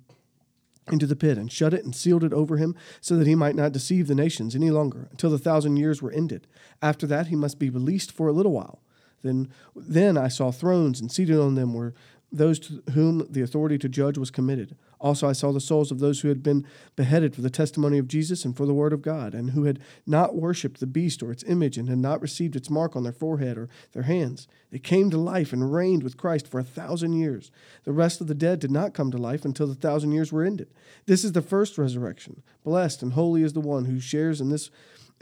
into 0.90 1.06
the 1.06 1.16
pit 1.16 1.38
and 1.38 1.52
shut 1.52 1.74
it 1.74 1.84
and 1.84 1.94
sealed 1.94 2.24
it 2.24 2.32
over 2.32 2.56
him 2.56 2.74
so 3.00 3.16
that 3.16 3.26
he 3.26 3.34
might 3.34 3.54
not 3.54 3.72
deceive 3.72 4.08
the 4.08 4.14
nations 4.14 4.54
any 4.54 4.70
longer 4.70 5.08
until 5.10 5.30
the 5.30 5.38
thousand 5.38 5.76
years 5.76 6.02
were 6.02 6.10
ended. 6.10 6.46
After 6.80 7.06
that, 7.06 7.28
he 7.28 7.36
must 7.36 7.58
be 7.58 7.70
released 7.70 8.10
for 8.10 8.28
a 8.28 8.32
little 8.32 8.52
while. 8.52 8.80
Then, 9.22 9.48
then 9.76 10.18
I 10.18 10.28
saw 10.28 10.50
thrones, 10.50 11.00
and 11.00 11.10
seated 11.10 11.38
on 11.38 11.54
them 11.54 11.74
were 11.74 11.94
those 12.32 12.58
to 12.58 12.82
whom 12.94 13.26
the 13.30 13.42
authority 13.42 13.76
to 13.78 13.88
judge 13.88 14.16
was 14.16 14.30
committed. 14.30 14.74
Also, 15.00 15.28
I 15.28 15.32
saw 15.32 15.52
the 15.52 15.60
souls 15.60 15.90
of 15.90 15.98
those 15.98 16.20
who 16.20 16.28
had 16.28 16.42
been 16.42 16.64
beheaded 16.96 17.34
for 17.34 17.42
the 17.42 17.50
testimony 17.50 17.98
of 17.98 18.08
Jesus 18.08 18.44
and 18.44 18.56
for 18.56 18.66
the 18.66 18.72
word 18.72 18.92
of 18.92 19.02
God, 19.02 19.34
and 19.34 19.50
who 19.50 19.64
had 19.64 19.80
not 20.06 20.36
worshipped 20.36 20.80
the 20.80 20.86
beast 20.86 21.22
or 21.22 21.32
its 21.32 21.44
image, 21.44 21.76
and 21.76 21.88
had 21.88 21.98
not 21.98 22.22
received 22.22 22.56
its 22.56 22.70
mark 22.70 22.94
on 22.94 23.02
their 23.02 23.12
forehead 23.12 23.58
or 23.58 23.68
their 23.92 24.04
hands. 24.04 24.46
They 24.70 24.78
came 24.78 25.10
to 25.10 25.18
life 25.18 25.52
and 25.52 25.72
reigned 25.72 26.04
with 26.04 26.16
Christ 26.16 26.46
for 26.46 26.60
a 26.60 26.64
thousand 26.64 27.14
years. 27.14 27.50
The 27.84 27.92
rest 27.92 28.20
of 28.20 28.28
the 28.28 28.34
dead 28.34 28.60
did 28.60 28.70
not 28.70 28.94
come 28.94 29.10
to 29.10 29.18
life 29.18 29.44
until 29.44 29.66
the 29.66 29.74
thousand 29.74 30.12
years 30.12 30.32
were 30.32 30.44
ended. 30.44 30.68
This 31.06 31.24
is 31.24 31.32
the 31.32 31.42
first 31.42 31.76
resurrection. 31.76 32.42
Blessed 32.64 33.02
and 33.02 33.12
holy 33.12 33.42
is 33.42 33.52
the 33.52 33.60
one 33.60 33.86
who 33.86 34.00
shares 34.00 34.40
in 34.40 34.50
this 34.50 34.70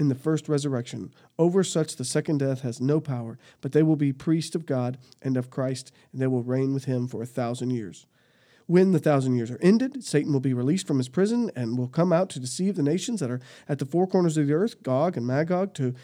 in 0.00 0.08
the 0.08 0.14
first 0.14 0.48
resurrection. 0.48 1.12
Over 1.38 1.62
such 1.62 1.94
the 1.94 2.06
second 2.06 2.38
death 2.38 2.62
has 2.62 2.80
no 2.80 3.00
power, 3.00 3.38
but 3.60 3.72
they 3.72 3.82
will 3.82 3.96
be 3.96 4.14
priests 4.14 4.56
of 4.56 4.64
God 4.64 4.96
and 5.20 5.36
of 5.36 5.50
Christ, 5.50 5.92
and 6.10 6.22
they 6.22 6.26
will 6.26 6.42
reign 6.42 6.72
with 6.72 6.86
him 6.86 7.06
for 7.06 7.22
a 7.22 7.26
thousand 7.26 7.70
years. 7.70 8.06
When 8.66 8.92
the 8.92 8.98
thousand 8.98 9.36
years 9.36 9.50
are 9.50 9.58
ended, 9.60 10.02
Satan 10.02 10.32
will 10.32 10.40
be 10.40 10.54
released 10.54 10.86
from 10.86 10.98
his 10.98 11.08
prison 11.08 11.50
and 11.54 11.76
will 11.76 11.88
come 11.88 12.12
out 12.12 12.30
to 12.30 12.40
deceive 12.40 12.76
the 12.76 12.82
nations 12.82 13.20
that 13.20 13.30
are 13.30 13.40
at 13.68 13.78
the 13.78 13.84
four 13.84 14.06
corners 14.06 14.38
of 14.38 14.46
the 14.46 14.54
earth, 14.54 14.82
Gog 14.82 15.18
and 15.18 15.26
Magog, 15.26 15.74
to 15.74 15.94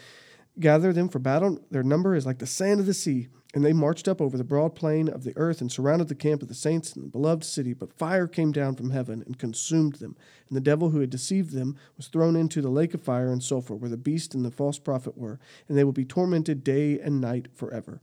gather 0.59 0.91
them 0.93 1.09
for 1.09 1.19
battle. 1.19 1.59
Their 1.71 1.83
number 1.83 2.15
is 2.15 2.25
like 2.25 2.39
the 2.39 2.47
sand 2.47 2.79
of 2.79 2.85
the 2.85 2.93
sea. 2.93 3.27
And 3.53 3.63
they 3.63 3.73
marched 3.73 4.07
up 4.07 4.21
over 4.21 4.37
the 4.37 4.43
broad 4.43 4.75
plain 4.75 5.07
of 5.07 5.23
the 5.23 5.33
earth 5.37 5.61
and 5.61 5.71
surrounded 5.71 6.09
the 6.09 6.15
camp 6.15 6.41
of 6.43 6.47
the 6.47 6.53
saints 6.53 6.93
and 6.93 7.03
the 7.05 7.09
beloved 7.09 7.43
city. 7.43 7.73
But 7.73 7.93
fire 7.97 8.27
came 8.27 8.51
down 8.51 8.75
from 8.75 8.89
heaven 8.91 9.23
and 9.25 9.39
consumed 9.39 9.93
them. 9.95 10.15
And 10.47 10.55
the 10.55 10.61
devil 10.61 10.89
who 10.89 10.99
had 10.99 11.09
deceived 11.09 11.53
them 11.53 11.75
was 11.95 12.07
thrown 12.07 12.35
into 12.35 12.61
the 12.61 12.69
lake 12.69 12.93
of 12.93 13.01
fire 13.01 13.31
and 13.31 13.41
sulfur, 13.41 13.73
where 13.73 13.89
the 13.89 13.97
beast 13.97 14.35
and 14.35 14.43
the 14.45 14.51
false 14.51 14.77
prophet 14.79 15.17
were. 15.17 15.39
And 15.67 15.77
they 15.77 15.85
will 15.85 15.93
be 15.93 16.05
tormented 16.05 16.63
day 16.63 16.99
and 16.99 17.19
night 17.21 17.47
forever. 17.55 18.01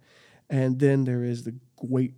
And 0.51 0.81
then 0.81 1.05
there 1.05 1.23
is 1.23 1.45
the 1.45 1.55
great, 1.77 2.15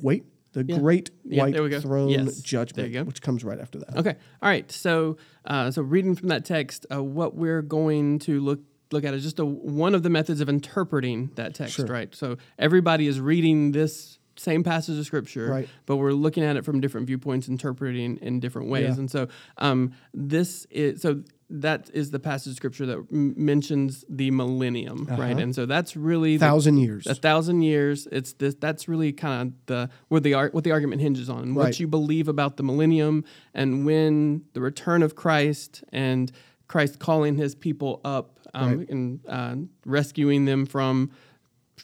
wait, 0.00 0.24
the 0.52 0.64
Yeah. 0.64 0.78
great 0.78 1.10
Yeah, 1.24 1.42
white 1.42 1.54
there 1.54 1.64
we 1.64 1.70
go. 1.70 1.80
throne 1.80 2.08
Yes. 2.10 2.40
Judgment, 2.40 3.06
which 3.06 3.20
comes 3.20 3.44
right 3.44 3.58
after 3.58 3.80
that. 3.80 3.96
Okay. 3.98 4.14
All 4.40 4.48
right. 4.48 4.70
So, 4.70 5.16
uh, 5.44 5.70
so 5.72 5.82
reading 5.82 6.14
from 6.14 6.28
that 6.28 6.44
text, 6.44 6.86
uh, 6.94 7.02
what 7.02 7.34
we're 7.34 7.62
going 7.62 8.18
to 8.20 8.40
look 8.40 8.60
look 8.92 9.04
at 9.04 9.12
it 9.14 9.18
as 9.18 9.22
just 9.22 9.38
a 9.38 9.44
one 9.44 9.94
of 9.94 10.02
the 10.02 10.10
methods 10.10 10.40
of 10.40 10.48
interpreting 10.48 11.30
that 11.34 11.54
text, 11.54 11.74
Sure. 11.76 11.86
right? 11.86 12.14
So 12.14 12.36
everybody 12.58 13.06
is 13.06 13.20
reading 13.20 13.72
this 13.72 14.18
same 14.36 14.62
passage 14.62 14.96
of 14.98 15.04
scripture, 15.04 15.48
Right. 15.48 15.68
but 15.84 15.96
we're 15.96 16.12
looking 16.12 16.44
at 16.44 16.56
it 16.56 16.64
from 16.64 16.80
different 16.80 17.06
viewpoints, 17.08 17.48
interpreting 17.48 18.18
in 18.18 18.38
different 18.38 18.68
ways. 18.68 18.94
Yeah. 18.94 19.00
And 19.00 19.10
so 19.10 19.28
um, 19.58 19.92
this 20.14 20.64
is 20.70 21.02
so 21.02 21.22
that 21.50 21.90
is 21.94 22.10
the 22.10 22.20
passage 22.20 22.50
of 22.52 22.56
scripture 22.56 22.84
that 22.86 22.98
m- 23.10 23.34
mentions 23.36 24.04
the 24.08 24.30
millennium, 24.30 25.06
right? 25.10 25.32
Uh-huh. 25.32 25.40
And 25.40 25.54
so 25.54 25.64
that's 25.66 25.96
really 25.96 26.36
the- 26.36 26.44
Thousand 26.46 26.76
years. 26.78 27.06
a 27.06 27.14
thousand 27.16 27.62
years. 27.62 28.06
It's 28.12 28.34
this. 28.34 28.54
That's 28.54 28.86
really 28.86 29.12
kind 29.12 29.48
of 29.48 29.66
the 29.66 29.90
where 30.08 30.20
the 30.20 30.34
what 30.52 30.62
the 30.64 30.70
argument 30.72 31.00
hinges 31.02 31.28
on, 31.28 31.54
what 31.54 31.64
Right. 31.64 31.80
you 31.80 31.88
believe 31.88 32.28
about 32.28 32.58
the 32.58 32.62
millennium, 32.62 33.24
and 33.54 33.84
when 33.84 34.42
the 34.52 34.60
return 34.60 35.02
of 35.02 35.14
Christ 35.16 35.82
and 35.90 36.30
Christ 36.68 36.98
calling 36.98 37.36
His 37.36 37.54
people 37.54 38.00
up 38.04 38.37
um, 38.54 38.78
Right. 38.78 38.88
and 38.90 39.20
uh, 39.28 39.56
rescuing 39.84 40.44
them 40.44 40.66
from 40.66 41.10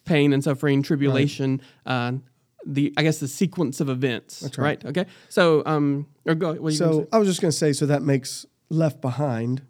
pain 0.04 0.32
and 0.32 0.42
suffering, 0.42 0.82
tribulation. 0.82 1.60
Uh, 1.86 2.12
the 2.66 2.94
I 2.96 3.02
guess 3.02 3.18
the 3.18 3.28
sequence 3.28 3.80
of 3.80 3.88
events. 3.90 4.40
That's 4.40 4.56
right. 4.58 4.82
Okay. 4.84 5.04
So 5.28 5.62
um, 5.66 6.06
or 6.24 6.34
go. 6.34 6.54
What 6.54 6.68
are 6.68 6.70
you 6.70 6.76
So? 6.76 7.08
I 7.12 7.18
was 7.18 7.28
just 7.28 7.40
going 7.42 7.50
to 7.52 7.56
say, 7.56 7.72
so 7.74 7.84
that 7.86 8.02
makes 8.02 8.46
Left 8.70 9.00
Behind, 9.02 9.60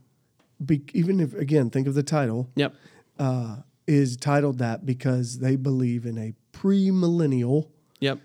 be, 0.64 0.84
even 0.94 1.18
if 1.20 1.34
again 1.34 1.70
think 1.70 1.86
of 1.88 1.94
the 1.94 2.04
title, 2.04 2.50
Yep. 2.54 2.72
uh, 3.18 3.56
is 3.88 4.16
titled 4.16 4.58
that 4.58 4.86
because 4.86 5.40
they 5.40 5.56
believe 5.56 6.06
in 6.06 6.16
a 6.16 6.34
premillennial, 6.52 7.68
Yep. 8.00 8.20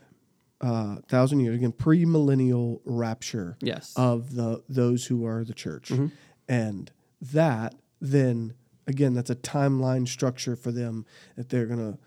uh, 0.61 0.97
thousand 1.07 1.39
years 1.39 1.55
again, 1.55 1.71
premillennial 1.71 2.81
rapture 2.85 3.57
Yes. 3.61 3.93
of 3.95 4.35
the 4.35 4.61
those 4.69 5.07
who 5.07 5.25
are 5.25 5.43
the 5.43 5.53
church, 5.55 5.89
Mm-hmm. 5.89 6.07
and 6.47 6.91
that 7.21 7.73
then 7.99 8.53
again 8.87 9.13
that's 9.13 9.29
a 9.29 9.35
timeline 9.35 10.07
structure 10.07 10.55
for 10.55 10.71
them 10.71 11.05
that 11.35 11.49
they're 11.49 11.65
gonna. 11.65 11.97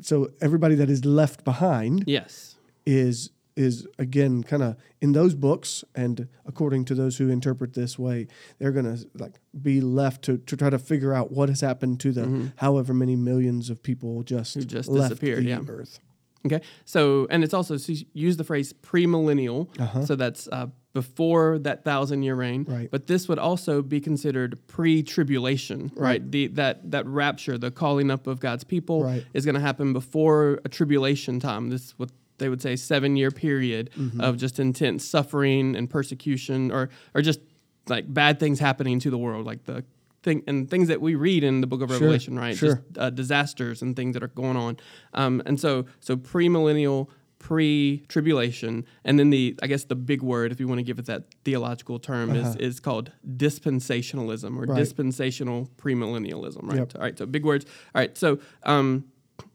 So 0.00 0.30
everybody 0.40 0.74
that 0.76 0.90
is 0.90 1.04
left 1.04 1.44
behind 1.44 2.04
yes. 2.06 2.56
is 2.86 3.30
is 3.56 3.86
again 3.98 4.42
kind 4.42 4.62
of 4.62 4.76
in 5.00 5.12
those 5.12 5.34
books 5.34 5.84
and 5.94 6.28
according 6.46 6.84
to 6.84 6.94
those 6.94 7.18
who 7.18 7.28
interpret 7.28 7.74
this 7.74 7.98
way 7.98 8.26
they're 8.58 8.70
going 8.70 8.84
to 8.84 9.06
like 9.18 9.40
be 9.60 9.80
left 9.80 10.22
to, 10.22 10.38
to 10.38 10.56
try 10.56 10.70
to 10.70 10.78
figure 10.78 11.12
out 11.12 11.32
what 11.32 11.48
has 11.48 11.60
happened 11.60 11.98
to 11.98 12.12
the 12.12 12.52
however 12.56 12.94
many 12.94 13.16
millions 13.16 13.68
of 13.68 13.82
people 13.82 14.22
just 14.22 14.50
Mm-hmm. 14.50 14.60
Who 14.60 14.66
just 14.66 14.88
left 14.88 15.10
disappeared, 15.10 15.44
yeah. 15.44 15.60
earth 15.68 16.00
Okay. 16.46 16.60
So, 16.84 17.26
and 17.30 17.44
it's 17.44 17.52
also 17.52 17.76
so 17.76 17.92
use 18.12 18.36
the 18.36 18.44
phrase 18.44 18.72
premillennial. 18.72 19.68
So 20.06 20.16
that's 20.16 20.48
uh, 20.48 20.68
before 20.92 21.58
that 21.60 21.84
thousand 21.84 22.22
year 22.22 22.34
reign. 22.34 22.64
Right. 22.68 22.90
But 22.90 23.06
this 23.06 23.28
would 23.28 23.38
also 23.38 23.80
be 23.82 24.00
considered 24.00 24.58
pre-tribulation, 24.66 25.92
right? 25.96 26.28
The 26.30 26.48
that 26.48 26.90
that 26.90 27.06
rapture, 27.06 27.58
the 27.58 27.70
calling 27.70 28.10
up 28.10 28.26
of 28.26 28.40
God's 28.40 28.64
people, 28.64 29.04
Right. 29.04 29.24
is 29.34 29.44
going 29.44 29.54
to 29.54 29.60
happen 29.60 29.92
before 29.92 30.60
a 30.64 30.68
tribulation 30.68 31.40
time. 31.40 31.70
This 31.70 31.86
is 31.86 31.94
what 31.98 32.10
they 32.38 32.48
would 32.48 32.62
say 32.62 32.76
seven 32.76 33.16
year 33.16 33.30
period 33.30 33.90
Mm-hmm. 33.96 34.20
of 34.20 34.36
just 34.36 34.58
intense 34.58 35.04
suffering 35.04 35.76
and 35.76 35.88
persecution, 35.88 36.70
or 36.70 36.88
or 37.14 37.22
just 37.22 37.40
like 37.88 38.12
bad 38.12 38.38
things 38.38 38.58
happening 38.60 39.00
to 39.00 39.10
the 39.10 39.18
world, 39.18 39.46
like 39.46 39.64
the 39.64 39.84
thing 40.22 40.42
and 40.46 40.68
things 40.68 40.88
that 40.88 41.00
we 41.00 41.14
read 41.14 41.42
in 41.44 41.60
the 41.60 41.66
Book 41.66 41.80
of 41.82 41.88
Sure, 41.88 41.98
Revelation, 41.98 42.38
right? 42.38 42.56
sure. 42.56 42.74
Just 42.76 42.98
uh, 42.98 43.10
disasters 43.10 43.80
and 43.82 43.96
things 43.96 44.14
that 44.14 44.22
are 44.22 44.28
going 44.28 44.56
on. 44.56 44.76
Um, 45.14 45.42
and 45.46 45.58
so, 45.58 45.86
so 46.00 46.14
premillennial, 46.16 47.08
pre-tribulation, 47.40 48.84
and 49.04 49.18
then 49.18 49.30
the 49.30 49.56
I 49.62 49.66
guess 49.66 49.84
the 49.84 49.96
big 49.96 50.22
word, 50.22 50.52
if 50.52 50.60
you 50.60 50.68
want 50.68 50.78
to 50.78 50.82
give 50.84 50.98
it 50.98 51.06
that 51.06 51.24
theological 51.44 51.98
term, 51.98 52.34
is 52.36 52.54
is 52.56 52.78
called 52.80 53.10
dispensationalism 53.26 54.56
or 54.56 54.62
Uh-huh. 54.64 54.72
Right. 54.72 54.78
dispensational 54.78 55.68
premillennialism. 55.76 56.62
Right. 56.68 56.78
Yep. 56.78 56.92
All 56.96 57.00
right. 57.02 57.18
So 57.18 57.26
big 57.26 57.44
words. 57.44 57.64
All 57.94 58.00
right. 58.00 58.16
So 58.16 58.38
um, 58.62 59.04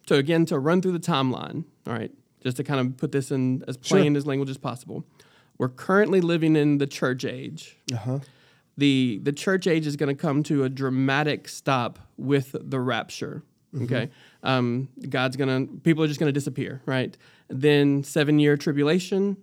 so 0.07 0.15
again, 0.17 0.45
to 0.47 0.59
run 0.59 0.81
through 0.81 0.93
the 0.93 0.99
timeline. 1.13 1.63
All 1.87 1.93
right. 1.93 2.11
Just 2.43 2.57
to 2.57 2.63
kind 2.63 2.79
of 2.79 2.97
put 2.97 3.11
this 3.11 3.31
in 3.31 3.63
as 3.67 3.77
Sure. 3.81 3.97
plain 3.99 4.15
as 4.15 4.25
language 4.27 4.49
as 4.49 4.57
possible. 4.57 5.05
We're 5.57 5.69
currently 5.69 6.19
living 6.21 6.55
in 6.55 6.79
the 6.79 6.87
church 6.87 7.23
age 7.23 7.77
uh-huh 7.93 8.19
the 8.77 9.21
the 9.23 9.31
church 9.31 9.67
age 9.67 9.87
is 9.87 9.95
going 9.95 10.13
to 10.13 10.21
come 10.21 10.43
to 10.43 10.65
a 10.65 10.69
dramatic 10.69 11.47
stop 11.47 11.97
with 12.17 12.55
the 12.59 12.77
rapture. 12.79 13.41
Okay, 13.83 14.09
um, 14.43 14.89
God's 15.09 15.35
gonna 15.35 15.65
people 15.83 16.03
are 16.03 16.07
just 16.07 16.19
going 16.19 16.29
to 16.29 16.33
disappear, 16.33 16.81
right? 16.85 17.15
Then 17.49 18.03
seven 18.03 18.39
year 18.39 18.55
tribulation, 18.57 19.37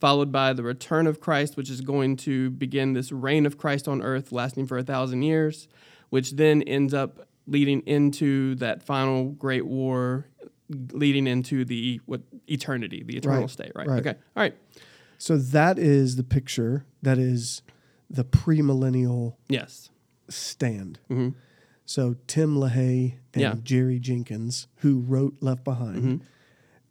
followed 0.00 0.32
by 0.32 0.52
the 0.52 0.62
return 0.62 1.06
of 1.06 1.20
Christ, 1.20 1.56
which 1.56 1.70
is 1.70 1.80
going 1.80 2.16
to 2.18 2.50
begin 2.50 2.92
this 2.92 3.12
reign 3.12 3.46
of 3.46 3.56
Christ 3.58 3.86
on 3.88 4.02
earth, 4.02 4.32
lasting 4.32 4.66
for 4.66 4.78
a 4.78 4.82
thousand 4.82 5.22
years, 5.22 5.68
which 6.10 6.32
then 6.32 6.62
ends 6.62 6.92
up 6.94 7.28
leading 7.46 7.80
into 7.86 8.54
that 8.56 8.82
final 8.82 9.30
great 9.30 9.64
war, 9.66 10.26
leading 10.92 11.26
into 11.26 11.64
the 11.64 12.00
what 12.06 12.20
eternity, 12.46 13.02
the 13.02 13.16
eternal 13.16 13.42
Right, 13.42 13.50
state, 13.50 13.72
right? 13.74 13.86
right. 13.86 14.00
Okay, 14.06 14.18
all 14.36 14.42
right, 14.42 14.54
so 15.18 15.36
that 15.38 15.78
is 15.78 16.16
the 16.16 16.24
picture 16.24 16.84
that 17.02 17.16
is 17.18 17.62
the 18.10 18.24
premillennial 18.24 19.36
yes, 19.48 19.90
stand 20.28 20.98
Mhm. 21.10 21.34
So 21.94 22.14
tim 22.26 22.54
lahaye 22.54 23.14
and 23.32 23.40
Yeah. 23.42 23.54
jerry 23.62 23.98
jenkins 23.98 24.68
who 24.82 24.98
wrote 24.98 25.36
left 25.40 25.64
behind 25.64 25.96
Mm-hmm. 25.96 26.16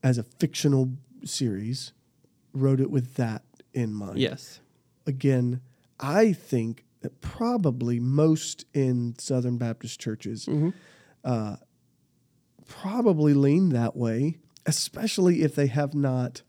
as 0.01 0.17
a 0.17 0.23
fictional 0.23 0.89
series 1.23 1.93
wrote 2.53 2.79
it 2.79 2.89
with 2.89 3.13
that 3.15 3.43
in 3.73 3.93
mind 3.93 4.17
yes, 4.17 4.59
again, 5.05 5.61
I 5.99 6.33
think 6.33 6.83
that 7.01 7.21
probably 7.21 7.99
most 7.99 8.65
in 8.73 9.13
Southern 9.19 9.57
Baptist 9.57 9.99
churches 9.99 10.45
Mm-hmm. 10.47 10.69
uh, 11.23 11.57
probably 12.67 13.33
lean 13.33 13.69
that 13.69 13.95
way, 13.95 14.37
especially 14.65 15.43
if 15.43 15.55
they 15.55 15.67
have 15.67 15.93
not, 15.93 16.41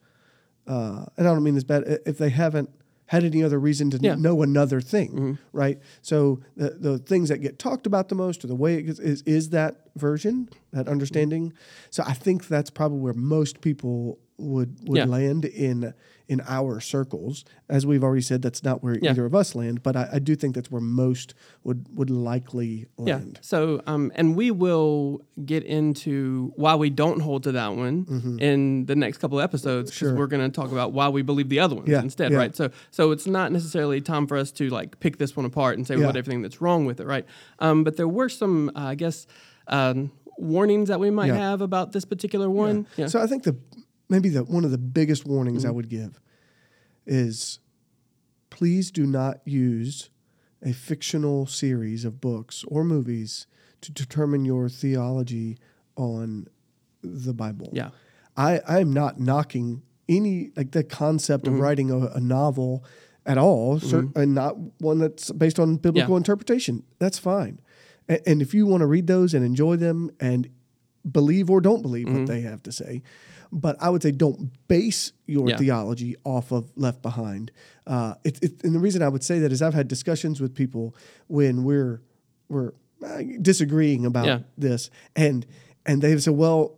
uh, 0.67 1.05
and 1.17 1.29
I 1.29 1.33
don't 1.35 1.43
mean 1.43 1.55
this 1.55 1.65
bad, 1.65 1.85
if 2.07 2.19
they 2.19 2.31
haven't 2.31 2.71
had 3.09 3.25
any 3.25 3.43
other 3.43 3.59
reason 3.59 3.91
to 3.91 3.99
Yeah. 4.01 4.13
Mm-hmm. 4.13 4.23
know 4.23 4.43
another 4.43 4.81
thing, 4.81 5.39
right? 5.53 5.79
So 6.03 6.41
the, 6.57 6.71
the 6.71 6.99
things 6.99 7.29
that 7.31 7.39
get 7.39 7.59
talked 7.59 7.87
about 7.87 8.09
the 8.09 8.15
most 8.15 8.45
or 8.45 8.47
the 8.47 8.55
way 8.55 8.77
it 8.79 8.89
is, 9.01 9.23
is 9.23 9.51
that 9.51 9.88
version, 9.99 10.49
that 10.73 10.89
understanding. 10.89 11.53
So 11.91 12.03
I 12.07 12.13
think 12.15 12.49
that's 12.49 12.71
probably 12.71 12.99
where 13.01 13.15
most 13.15 13.61
people 13.61 14.19
would, 14.39 14.77
would 14.89 14.99
Yeah. 14.99 15.05
land 15.07 15.45
in 15.45 15.95
in 16.29 16.43
our 16.47 16.79
circles. 16.79 17.43
As 17.71 17.87
we've 17.87 18.05
already 18.05 18.21
said, 18.21 18.43
that's 18.43 18.63
not 18.63 18.83
where 18.85 18.99
Yeah. 19.01 19.13
either 19.13 19.25
of 19.25 19.35
us 19.35 19.55
land, 19.55 19.83
but 19.83 19.97
I, 19.97 20.11
I 20.13 20.19
do 20.19 20.37
think 20.37 20.55
that's 20.55 20.71
where 20.71 20.81
most 20.83 21.33
would 21.65 21.87
would 21.97 22.11
likely 22.11 22.87
Yeah. 22.99 23.17
land. 23.17 23.39
So, 23.43 23.81
um, 23.87 24.13
and 24.15 24.37
we 24.37 24.51
will 24.51 25.23
get 25.45 25.65
into 25.65 26.53
why 26.55 26.75
we 26.77 26.91
don't 26.91 27.21
hold 27.21 27.45
to 27.45 27.53
that 27.53 27.75
one 27.75 28.37
in 28.41 28.85
the 28.85 28.95
next 28.95 29.19
couple 29.19 29.41
of 29.41 29.45
episodes 29.45 29.91
because 29.91 30.09
Mm-hmm. 30.09 30.17
Sure. 30.17 30.19
we're 30.19 30.27
going 30.27 30.49
to 30.51 30.55
talk 30.55 30.71
about 30.71 30.93
why 30.93 31.09
we 31.09 31.23
believe 31.23 31.49
the 31.49 31.61
other 31.61 31.75
ones 31.77 31.89
Yeah, 31.89 32.03
instead, 32.03 32.31
yeah. 32.31 32.39
right? 32.39 32.55
So, 32.55 32.71
so 32.91 33.11
it's 33.11 33.27
not 33.27 33.51
necessarily 33.51 34.01
time 34.03 34.27
for 34.27 34.37
us 34.37 34.53
to 34.53 34.69
like 34.69 35.01
pick 35.01 35.17
this 35.17 35.35
one 35.35 35.47
apart 35.47 35.79
and 35.79 35.87
say 35.87 35.97
Yeah. 35.97 36.05
what 36.07 36.17
everything 36.17 36.43
that's 36.43 36.61
wrong 36.61 36.85
with 36.85 37.01
it, 37.01 37.07
right? 37.07 37.25
Um, 37.59 37.85
but 37.85 37.97
there 37.97 38.07
were 38.07 38.29
some, 38.29 38.69
uh, 38.77 38.81
I 38.81 38.95
guess, 38.97 39.27
um, 39.69 40.11
warnings 40.37 40.89
that 40.89 41.01
we 41.01 41.11
might 41.11 41.27
Yeah. 41.29 41.37
have 41.37 41.61
about 41.61 41.93
this 41.93 42.05
particular 42.05 42.49
one. 42.51 42.87
Yeah. 42.97 43.07
So 43.09 43.21
I 43.21 43.27
think 43.27 43.43
the 43.45 43.57
maybe 44.09 44.29
the 44.29 44.45
one 44.45 44.65
of 44.65 44.71
the 44.71 44.79
biggest 44.79 45.27
warnings 45.27 45.63
Mm-hmm. 45.63 45.69
I 45.69 45.73
would 45.73 45.89
give 45.89 46.21
is 47.07 47.61
please 48.51 48.91
do 48.91 49.07
not 49.07 49.41
use 49.45 50.11
a 50.63 50.73
fictional 50.73 51.47
series 51.47 52.05
of 52.05 52.21
books 52.21 52.65
or 52.69 52.83
movies 52.85 53.47
to 53.81 53.93
determine 53.93 54.45
your 54.45 54.69
theology 54.69 55.57
on 55.97 56.47
the 57.03 57.33
Bible. 57.33 57.71
yeah. 57.73 57.91
I, 58.37 58.61
I'm 58.69 58.93
not 58.93 59.19
knocking 59.21 59.83
any 60.09 60.51
like 60.57 60.71
the 60.73 60.83
concept 60.85 61.45
Mm-hmm. 61.45 61.55
of 61.55 61.61
writing 61.61 61.91
a, 61.91 61.99
a 62.17 62.21
novel 62.21 62.85
at 63.27 63.37
all, 63.37 63.79
cer- 63.79 64.09
and 64.17 64.35
not 64.35 64.57
one 64.81 64.99
that's 64.99 65.31
based 65.33 65.59
on 65.61 65.77
biblical 65.77 66.15
Yeah. 66.15 66.19
interpretation. 66.19 66.83
That's 66.99 67.19
fine. 67.19 67.61
And, 68.09 68.41
if 68.43 68.55
you 68.55 68.67
want 68.67 68.81
to 68.81 68.87
read 68.87 69.07
those 69.07 69.35
and 69.35 69.45
enjoy 69.45 69.77
them 69.77 70.11
and 70.21 70.49
believe 71.11 71.51
or 71.51 71.61
don't 71.61 71.83
believe 71.83 72.07
Mm-hmm. 72.07 72.19
what 72.21 72.27
they 72.29 72.41
have 72.41 72.63
to 72.65 72.73
say, 72.73 73.03
but 73.53 73.77
I 73.81 73.91
would 73.91 74.03
say 74.03 74.13
don't 74.13 74.51
base 74.69 75.13
your 75.27 75.49
Yeah. 75.49 75.57
theology 75.59 76.17
off 76.25 76.51
of 76.53 76.71
Left 76.77 77.03
Behind. 77.03 77.51
Uh, 77.87 78.15
it, 78.25 78.43
it, 78.43 78.65
and 78.65 78.75
the 78.75 78.79
reason 78.79 79.03
I 79.03 79.09
would 79.09 79.23
say 79.25 79.39
that 79.41 79.53
is 79.53 79.61
I've 79.63 79.75
had 79.75 79.89
discussions 79.89 80.41
with 80.41 80.55
people 80.55 80.95
when 81.29 81.65
we're 81.65 82.01
we're 82.49 82.73
uh, 83.05 83.23
disagreeing 83.43 84.07
about 84.07 84.27
Yeah. 84.27 84.39
this, 84.57 84.91
and 85.15 85.47
and 85.87 86.01
they've 86.03 86.23
said, 86.23 86.35
"Well, 86.35 86.77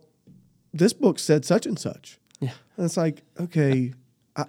this 0.73 0.93
book 0.93 1.17
said 1.19 1.43
such 1.45 1.65
and 1.65 1.77
such." 1.79 2.19
Yeah. 2.39 2.51
And 2.77 2.85
it's 2.85 2.97
like, 2.97 3.23
okay, 3.39 3.93
I, 4.35 4.45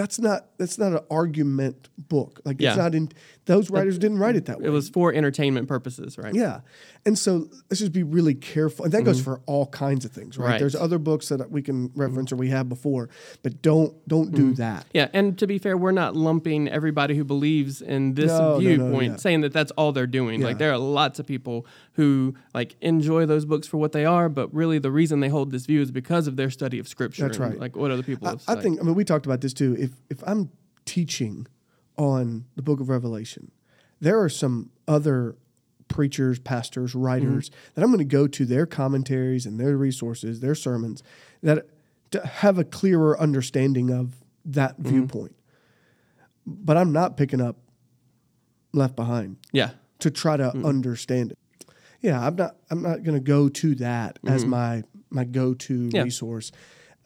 that's 0.00 0.18
not 0.18 0.46
that's 0.56 0.78
not 0.78 0.92
an 0.92 1.00
argument 1.10 1.90
book. 1.98 2.40
Like 2.46 2.58
Yeah. 2.58 2.70
it's 2.70 2.78
not 2.78 2.94
in 2.94 3.10
those 3.44 3.68
writers 3.68 3.98
didn't 3.98 4.18
write 4.18 4.34
it 4.36 4.46
that 4.46 4.60
way. 4.60 4.66
It 4.66 4.70
was 4.70 4.88
for 4.88 5.12
entertainment 5.12 5.68
purposes, 5.68 6.16
right? 6.16 6.34
Yeah. 6.34 6.60
And 7.04 7.18
so 7.18 7.48
let's 7.68 7.80
just 7.80 7.92
be 7.92 8.02
really 8.02 8.34
careful. 8.34 8.84
And 8.84 8.94
that 8.94 9.02
goes 9.02 9.20
for 9.20 9.40
all 9.46 9.66
kinds 9.66 10.04
of 10.04 10.12
things, 10.12 10.38
right? 10.38 10.44
Mm-hmm. 10.44 10.52
Right. 10.52 10.58
There's 10.60 10.74
other 10.74 10.98
books 10.98 11.28
that 11.28 11.50
we 11.50 11.60
can 11.60 11.90
reference 11.94 12.32
or 12.32 12.36
we 12.36 12.48
have 12.48 12.68
before, 12.68 13.08
but 13.42 13.60
don't 13.60 13.92
don't 14.08 14.32
do 14.32 14.54
that. 14.54 14.86
Yeah, 14.94 15.08
and 15.12 15.38
to 15.38 15.46
be 15.46 15.58
fair, 15.58 15.76
we're 15.76 15.90
not 15.92 16.16
lumping 16.16 16.68
everybody 16.68 17.14
who 17.16 17.24
believes 17.24 17.82
in 17.82 18.14
this 18.14 18.28
No, 18.30 18.38
no, 18.38 18.52
no, 18.52 18.58
viewpoint, 18.58 19.12
yeah. 19.12 19.16
saying 19.16 19.40
that 19.42 19.52
that's 19.52 19.72
all 19.72 19.92
they're 19.92 20.06
doing. 20.06 20.40
Yeah. 20.40 20.46
Like 20.46 20.58
there 20.58 20.72
are 20.72 20.78
lots 20.78 21.18
of 21.18 21.26
people 21.26 21.66
who 21.94 22.34
like 22.54 22.76
enjoy 22.80 23.26
those 23.26 23.44
books 23.44 23.66
for 23.66 23.76
what 23.76 23.92
they 23.92 24.04
are, 24.04 24.28
but 24.28 24.52
really 24.54 24.78
the 24.78 24.90
reason 24.90 25.20
they 25.20 25.28
hold 25.28 25.50
this 25.50 25.66
view 25.66 25.80
is 25.82 25.90
because 25.90 26.26
of 26.26 26.36
their 26.36 26.50
study 26.50 26.78
of 26.78 26.86
Scripture. 26.88 27.26
That's 27.26 27.38
right. 27.38 27.58
Like 27.58 27.76
what 27.76 27.90
other 27.90 28.02
people 28.02 28.28
I, 28.28 28.32
have 28.32 28.42
I 28.48 28.56
think 28.56 28.80
I 28.80 28.84
mean 28.84 28.94
we 28.94 29.04
talked 29.04 29.26
about 29.26 29.40
this 29.40 29.52
too. 29.52 29.76
If 29.78 29.89
if 30.08 30.22
I'm 30.26 30.50
teaching 30.84 31.46
on 31.96 32.46
the 32.56 32.62
book 32.62 32.80
of 32.80 32.88
Revelation, 32.88 33.50
there 34.00 34.20
are 34.20 34.28
some 34.28 34.70
other 34.88 35.36
preachers, 35.88 36.38
pastors, 36.38 36.94
writers 36.94 37.50
mm-hmm. 37.50 37.70
that 37.74 37.82
I'm 37.82 37.90
going 37.90 37.98
to 37.98 38.04
go 38.04 38.26
to 38.26 38.46
their 38.46 38.64
commentaries 38.64 39.44
and 39.44 39.60
their 39.60 39.76
resources, 39.76 40.40
their 40.40 40.54
sermons 40.54 41.02
that 41.42 41.66
to 42.12 42.26
have 42.26 42.58
a 42.58 42.64
clearer 42.64 43.20
understanding 43.20 43.90
of 43.90 44.14
that 44.44 44.78
mm-hmm. 44.78 44.88
viewpoint. 44.88 45.36
But 46.46 46.76
I'm 46.76 46.92
not 46.92 47.16
picking 47.16 47.40
up 47.40 47.56
left 48.72 48.96
behind 48.96 49.36
yeah, 49.52 49.70
to 49.98 50.10
try 50.10 50.36
to 50.36 50.44
mm-hmm. 50.44 50.64
understand 50.64 51.32
it. 51.32 51.38
Yeah, 52.00 52.24
I'm 52.24 52.36
not. 52.36 52.56
I'm 52.70 52.82
not 52.82 53.02
going 53.02 53.16
to 53.16 53.24
go 53.24 53.48
to 53.48 53.74
that 53.76 54.18
as 54.26 54.46
my 54.46 54.84
my 55.10 55.24
go 55.24 55.52
to 55.54 55.90
Yeah. 55.92 56.02
resource. 56.02 56.50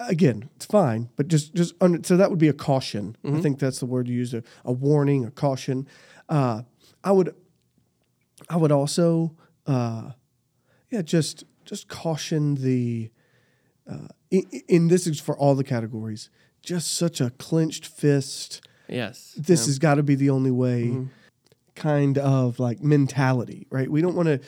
Again, 0.00 0.50
it's 0.56 0.66
fine, 0.66 1.08
but 1.16 1.28
just 1.28 1.54
just 1.54 1.74
under, 1.80 2.02
so 2.02 2.16
that 2.16 2.30
would 2.30 2.38
be 2.38 2.48
a 2.48 2.52
caution. 2.52 3.16
I 3.24 3.40
think 3.40 3.58
that's 3.58 3.78
the 3.78 3.86
word 3.86 4.08
you 4.08 4.16
used 4.16 4.34
a, 4.34 4.42
a 4.64 4.72
warning, 4.72 5.24
a 5.24 5.30
caution. 5.30 5.86
Uh, 6.28 6.62
I 7.02 7.12
would 7.12 7.34
I 8.48 8.56
would 8.56 8.72
also 8.72 9.36
uh, 9.66 10.10
yeah 10.90 11.02
just 11.02 11.44
just 11.64 11.88
caution 11.88 12.56
the 12.56 13.10
uh, 13.88 14.08
in, 14.30 14.42
in 14.68 14.88
this 14.88 15.06
is 15.06 15.20
for 15.20 15.36
all 15.36 15.54
the 15.54 15.64
categories. 15.64 16.28
Just 16.60 16.96
such 16.96 17.20
a 17.20 17.30
clenched 17.30 17.86
fist 17.86 18.66
yes. 18.88 19.34
this 19.36 19.66
has 19.66 19.78
got 19.78 19.94
to 19.94 20.02
be 20.02 20.14
the 20.14 20.30
only 20.30 20.50
way 20.50 21.06
kind 21.74 22.18
of 22.18 22.58
like 22.58 22.82
mentality 22.82 23.66
right 23.70 23.90
we 23.90 24.00
don't 24.00 24.14
want 24.14 24.28
to 24.28 24.40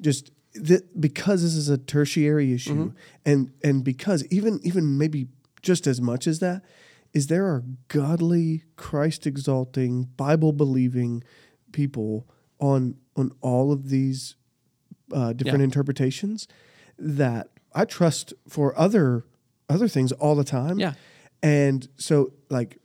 just 0.00 0.30
th- 0.54 0.82
because 0.98 1.42
this 1.42 1.54
is 1.54 1.68
a 1.68 1.78
tertiary 1.78 2.52
issue 2.52 2.92
and 3.24 3.50
and 3.64 3.84
because 3.84 4.24
even 4.30 4.60
even 4.62 4.98
maybe 4.98 5.28
just 5.62 5.86
as 5.86 6.00
much 6.00 6.26
as 6.26 6.38
that 6.40 6.62
is 7.12 7.26
there 7.28 7.46
are 7.46 7.62
godly 7.88 8.62
christ 8.76 9.26
exalting 9.26 10.04
bible 10.16 10.52
believing 10.52 11.22
people 11.72 12.26
on 12.58 12.96
on 13.16 13.30
all 13.40 13.72
of 13.72 13.88
these 13.88 14.34
uh, 15.12 15.32
different 15.32 15.60
Yeah. 15.60 15.64
interpretations 15.64 16.48
that 16.98 17.48
i 17.74 17.84
trust 17.84 18.34
for 18.48 18.78
other 18.78 19.24
other 19.68 19.88
things 19.88 20.12
all 20.12 20.34
the 20.34 20.44
time 20.44 20.78
Yeah. 20.78 20.94
and 21.42 21.88
so 21.96 22.32
like 22.50 22.78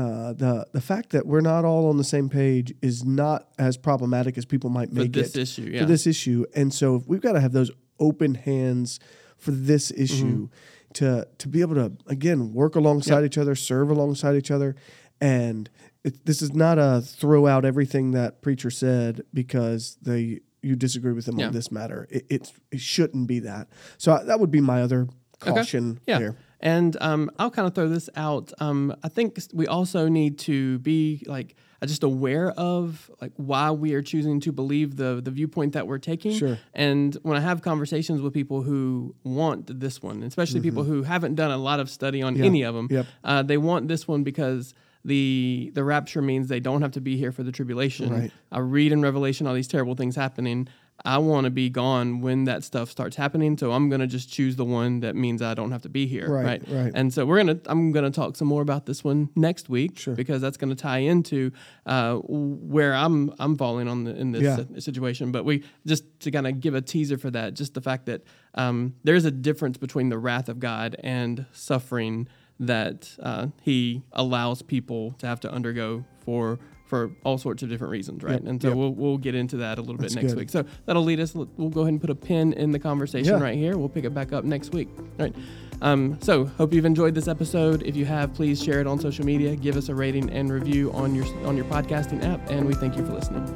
uh, 0.00 0.32
the 0.32 0.66
the 0.72 0.80
fact 0.80 1.10
that 1.10 1.26
we're 1.26 1.40
not 1.52 1.64
all 1.64 1.88
on 1.90 1.96
the 1.96 2.04
same 2.04 2.28
page 2.28 2.72
is 2.82 3.04
not 3.04 3.48
as 3.58 3.76
problematic 3.76 4.38
as 4.38 4.44
people 4.44 4.70
might 4.70 4.92
make 4.92 5.12
For 5.14 5.20
this 5.22 5.36
it 5.36 5.40
issue, 5.42 5.62
yeah. 5.72 5.80
for 5.80 5.86
this 5.86 6.06
issue. 6.06 6.44
And 6.54 6.72
so 6.72 7.02
we've 7.06 7.20
got 7.20 7.32
to 7.32 7.40
have 7.40 7.52
those 7.52 7.70
open 7.98 8.34
hands 8.34 8.98
for 9.36 9.50
this 9.52 9.90
issue 9.90 10.48
Mm-hmm. 10.48 10.92
to 10.94 11.26
to 11.38 11.48
be 11.48 11.60
able 11.60 11.74
to 11.76 11.92
again 12.06 12.52
work 12.52 12.74
alongside 12.76 13.24
each 13.24 13.38
other, 13.38 13.54
serve 13.54 13.90
alongside 13.90 14.34
each 14.36 14.50
other, 14.50 14.74
and 15.20 15.68
it, 16.02 16.24
this 16.26 16.40
is 16.42 16.52
not 16.54 16.78
a 16.78 17.00
throw 17.00 17.46
out 17.46 17.64
everything 17.64 18.10
that 18.12 18.40
preacher 18.42 18.70
said 18.70 19.22
because 19.32 19.96
they 20.02 20.40
you 20.62 20.76
disagree 20.76 21.12
with 21.12 21.26
them 21.26 21.38
Yeah. 21.38 21.46
on 21.48 21.52
this 21.52 21.70
matter. 21.70 22.06
It, 22.10 22.26
it's 22.28 22.52
it 22.72 22.80
shouldn't 22.80 23.26
be 23.28 23.38
that. 23.40 23.68
So 23.98 24.12
I, 24.12 24.24
that 24.24 24.40
would 24.40 24.50
be 24.50 24.60
my 24.60 24.82
other 24.82 25.08
caution 25.38 26.00
Yeah. 26.06 26.18
there. 26.18 26.36
And 26.62 26.96
um, 27.00 27.30
I'll 27.38 27.50
kind 27.50 27.66
of 27.66 27.74
throw 27.74 27.88
this 27.88 28.10
out. 28.16 28.52
Um, 28.60 28.94
I 29.02 29.08
think 29.08 29.38
we 29.52 29.66
also 29.66 30.08
need 30.08 30.38
to 30.40 30.78
be 30.80 31.22
like 31.26 31.56
uh, 31.80 31.86
just 31.86 32.02
aware 32.02 32.50
of 32.52 33.10
like 33.22 33.32
why 33.36 33.70
we 33.70 33.94
are 33.94 34.02
choosing 34.02 34.40
to 34.40 34.52
believe 34.52 34.96
the 34.96 35.20
the 35.24 35.30
viewpoint 35.30 35.72
that 35.72 35.86
we're 35.86 35.98
taking. 35.98 36.32
Sure. 36.32 36.58
And 36.74 37.16
when 37.22 37.36
I 37.38 37.40
have 37.40 37.62
conversations 37.62 38.20
with 38.20 38.34
people 38.34 38.60
who 38.62 39.14
want 39.24 39.80
this 39.80 40.02
one, 40.02 40.22
especially 40.22 40.60
people 40.60 40.84
who 40.84 41.02
haven't 41.02 41.34
done 41.36 41.50
a 41.50 41.56
lot 41.56 41.80
of 41.80 41.88
study 41.88 42.20
on 42.22 42.40
any 42.40 42.62
of 42.62 42.74
them, 42.74 42.86
Mm-hmm. 42.88 42.94
Yep. 42.94 43.06
uh, 43.24 43.42
they 43.42 43.56
want 43.56 43.88
this 43.88 44.06
one 44.06 44.22
because 44.22 44.74
the 45.02 45.70
the 45.74 45.82
rapture 45.82 46.20
means 46.20 46.48
they 46.48 46.60
don't 46.60 46.82
have 46.82 46.92
to 46.92 47.00
be 47.00 47.16
here 47.16 47.32
for 47.32 47.42
the 47.42 47.52
tribulation. 47.52 48.12
Right. 48.12 48.30
I 48.52 48.58
read 48.58 48.92
in 48.92 49.00
Revelation 49.00 49.46
all 49.46 49.54
these 49.54 49.68
terrible 49.68 49.94
things 49.94 50.14
happening. 50.16 50.68
I 51.04 51.18
want 51.18 51.44
to 51.46 51.50
be 51.50 51.70
gone 51.70 52.20
when 52.20 52.44
that 52.44 52.62
stuff 52.64 52.90
starts 52.90 53.16
happening, 53.16 53.56
so 53.56 53.72
I'm 53.72 53.88
gonna 53.88 54.06
just 54.06 54.30
choose 54.30 54.56
the 54.56 54.64
one 54.64 55.00
that 55.00 55.16
means 55.16 55.40
I 55.42 55.54
don't 55.54 55.70
have 55.72 55.82
to 55.82 55.88
be 55.88 56.06
here. 56.06 56.28
Right, 56.30 56.44
Right. 56.44 56.62
right. 56.68 56.92
And 56.94 57.12
so 57.12 57.24
we're 57.24 57.38
gonna 57.38 57.58
I'm 57.66 57.92
gonna 57.92 58.10
talk 58.10 58.36
some 58.36 58.48
more 58.48 58.62
about 58.62 58.86
this 58.86 59.02
one 59.02 59.30
next 59.34 59.68
week 59.68 59.98
Sure. 59.98 60.14
because 60.14 60.40
that's 60.42 60.56
gonna 60.56 60.74
tie 60.74 60.98
into 60.98 61.52
uh, 61.86 62.16
where 62.16 62.94
I'm 62.94 63.32
I'm 63.38 63.56
falling 63.56 63.88
on 63.88 64.04
the, 64.04 64.14
in 64.16 64.32
this 64.32 64.42
Yeah. 64.42 64.64
situation. 64.78 65.32
But 65.32 65.44
we 65.44 65.64
just 65.86 66.04
to 66.20 66.30
kind 66.30 66.46
of 66.46 66.60
give 66.60 66.74
a 66.74 66.80
teaser 66.82 67.16
for 67.18 67.30
that, 67.30 67.54
just 67.54 67.74
the 67.74 67.80
fact 67.80 68.06
that 68.06 68.22
um, 68.54 68.94
there's 69.04 69.24
a 69.24 69.30
difference 69.30 69.78
between 69.78 70.08
the 70.10 70.18
wrath 70.18 70.48
of 70.48 70.58
God 70.60 70.96
and 71.02 71.46
suffering 71.52 72.28
that 72.58 73.16
uh, 73.22 73.46
He 73.62 74.02
allows 74.12 74.60
people 74.60 75.12
to 75.12 75.26
have 75.26 75.40
to 75.40 75.50
undergo 75.50 76.04
for 76.24 76.58
for 76.90 77.12
all 77.24 77.38
sorts 77.38 77.62
of 77.62 77.68
different 77.70 77.92
reasons, 77.92 78.22
right? 78.22 78.32
Yep, 78.32 78.42
And 78.46 78.60
so 78.60 78.68
yep. 78.68 78.76
we'll 78.76 78.92
we'll 78.92 79.16
get 79.16 79.34
into 79.34 79.56
that 79.58 79.78
a 79.78 79.80
little 79.80 79.96
That's 79.96 80.14
bit 80.14 80.22
next 80.24 80.34
good. 80.34 80.40
week. 80.40 80.50
So 80.50 80.64
that'll 80.84 81.04
lead 81.04 81.20
us. 81.20 81.34
We'll 81.34 81.46
go 81.70 81.82
ahead 81.82 81.92
and 81.92 82.00
put 82.00 82.10
a 82.10 82.14
pin 82.14 82.52
in 82.52 82.72
the 82.72 82.78
conversation 82.80 83.32
Yeah. 83.34 83.40
right 83.42 83.56
here. 83.56 83.78
We'll 83.78 83.88
pick 83.88 84.04
it 84.04 84.12
back 84.12 84.32
up 84.32 84.44
next 84.44 84.74
week. 84.74 84.88
All 84.98 85.04
right. 85.26 85.34
Um, 85.82 86.18
so 86.20 86.44
hope 86.44 86.74
you've 86.74 86.84
enjoyed 86.84 87.14
this 87.14 87.28
episode. 87.28 87.82
If 87.84 87.96
you 87.96 88.04
have, 88.04 88.34
please 88.34 88.62
share 88.62 88.80
it 88.80 88.86
on 88.86 88.98
social 88.98 89.24
media. 89.24 89.56
Give 89.56 89.76
us 89.76 89.88
a 89.88 89.94
rating 89.94 90.28
and 90.30 90.52
review 90.52 90.92
on 90.92 91.14
your 91.14 91.24
on 91.46 91.56
your 91.56 91.64
podcasting 91.66 92.22
app. 92.24 92.50
And 92.50 92.66
we 92.66 92.74
thank 92.74 92.96
you 92.98 93.06
for 93.06 93.12
listening. 93.12 93.46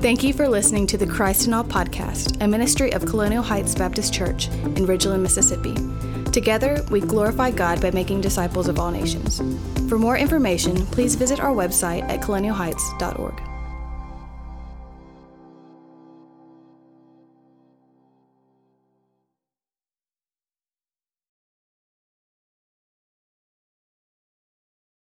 Thank 0.00 0.22
you 0.22 0.32
for 0.32 0.48
listening 0.48 0.86
to 0.88 0.96
the 0.98 1.06
Christ 1.06 1.46
in 1.46 1.54
All 1.54 1.64
podcast, 1.64 2.42
a 2.42 2.46
ministry 2.46 2.92
of 2.92 3.04
Colonial 3.06 3.42
Heights 3.42 3.74
Baptist 3.74 4.12
Church 4.14 4.48
in 4.48 4.86
Ridgeland, 4.86 5.22
Mississippi. 5.22 5.74
Together, 6.34 6.84
we 6.90 7.00
glorify 7.00 7.52
God 7.52 7.80
by 7.80 7.92
making 7.92 8.20
disciples 8.20 8.66
of 8.66 8.80
all 8.80 8.90
nations. 8.90 9.40
For 9.88 10.00
more 10.00 10.18
information, 10.18 10.84
please 10.86 11.14
visit 11.14 11.38
our 11.38 11.54
website 11.54 12.02
at 12.10 12.22
colonialheights.org. 12.22 13.53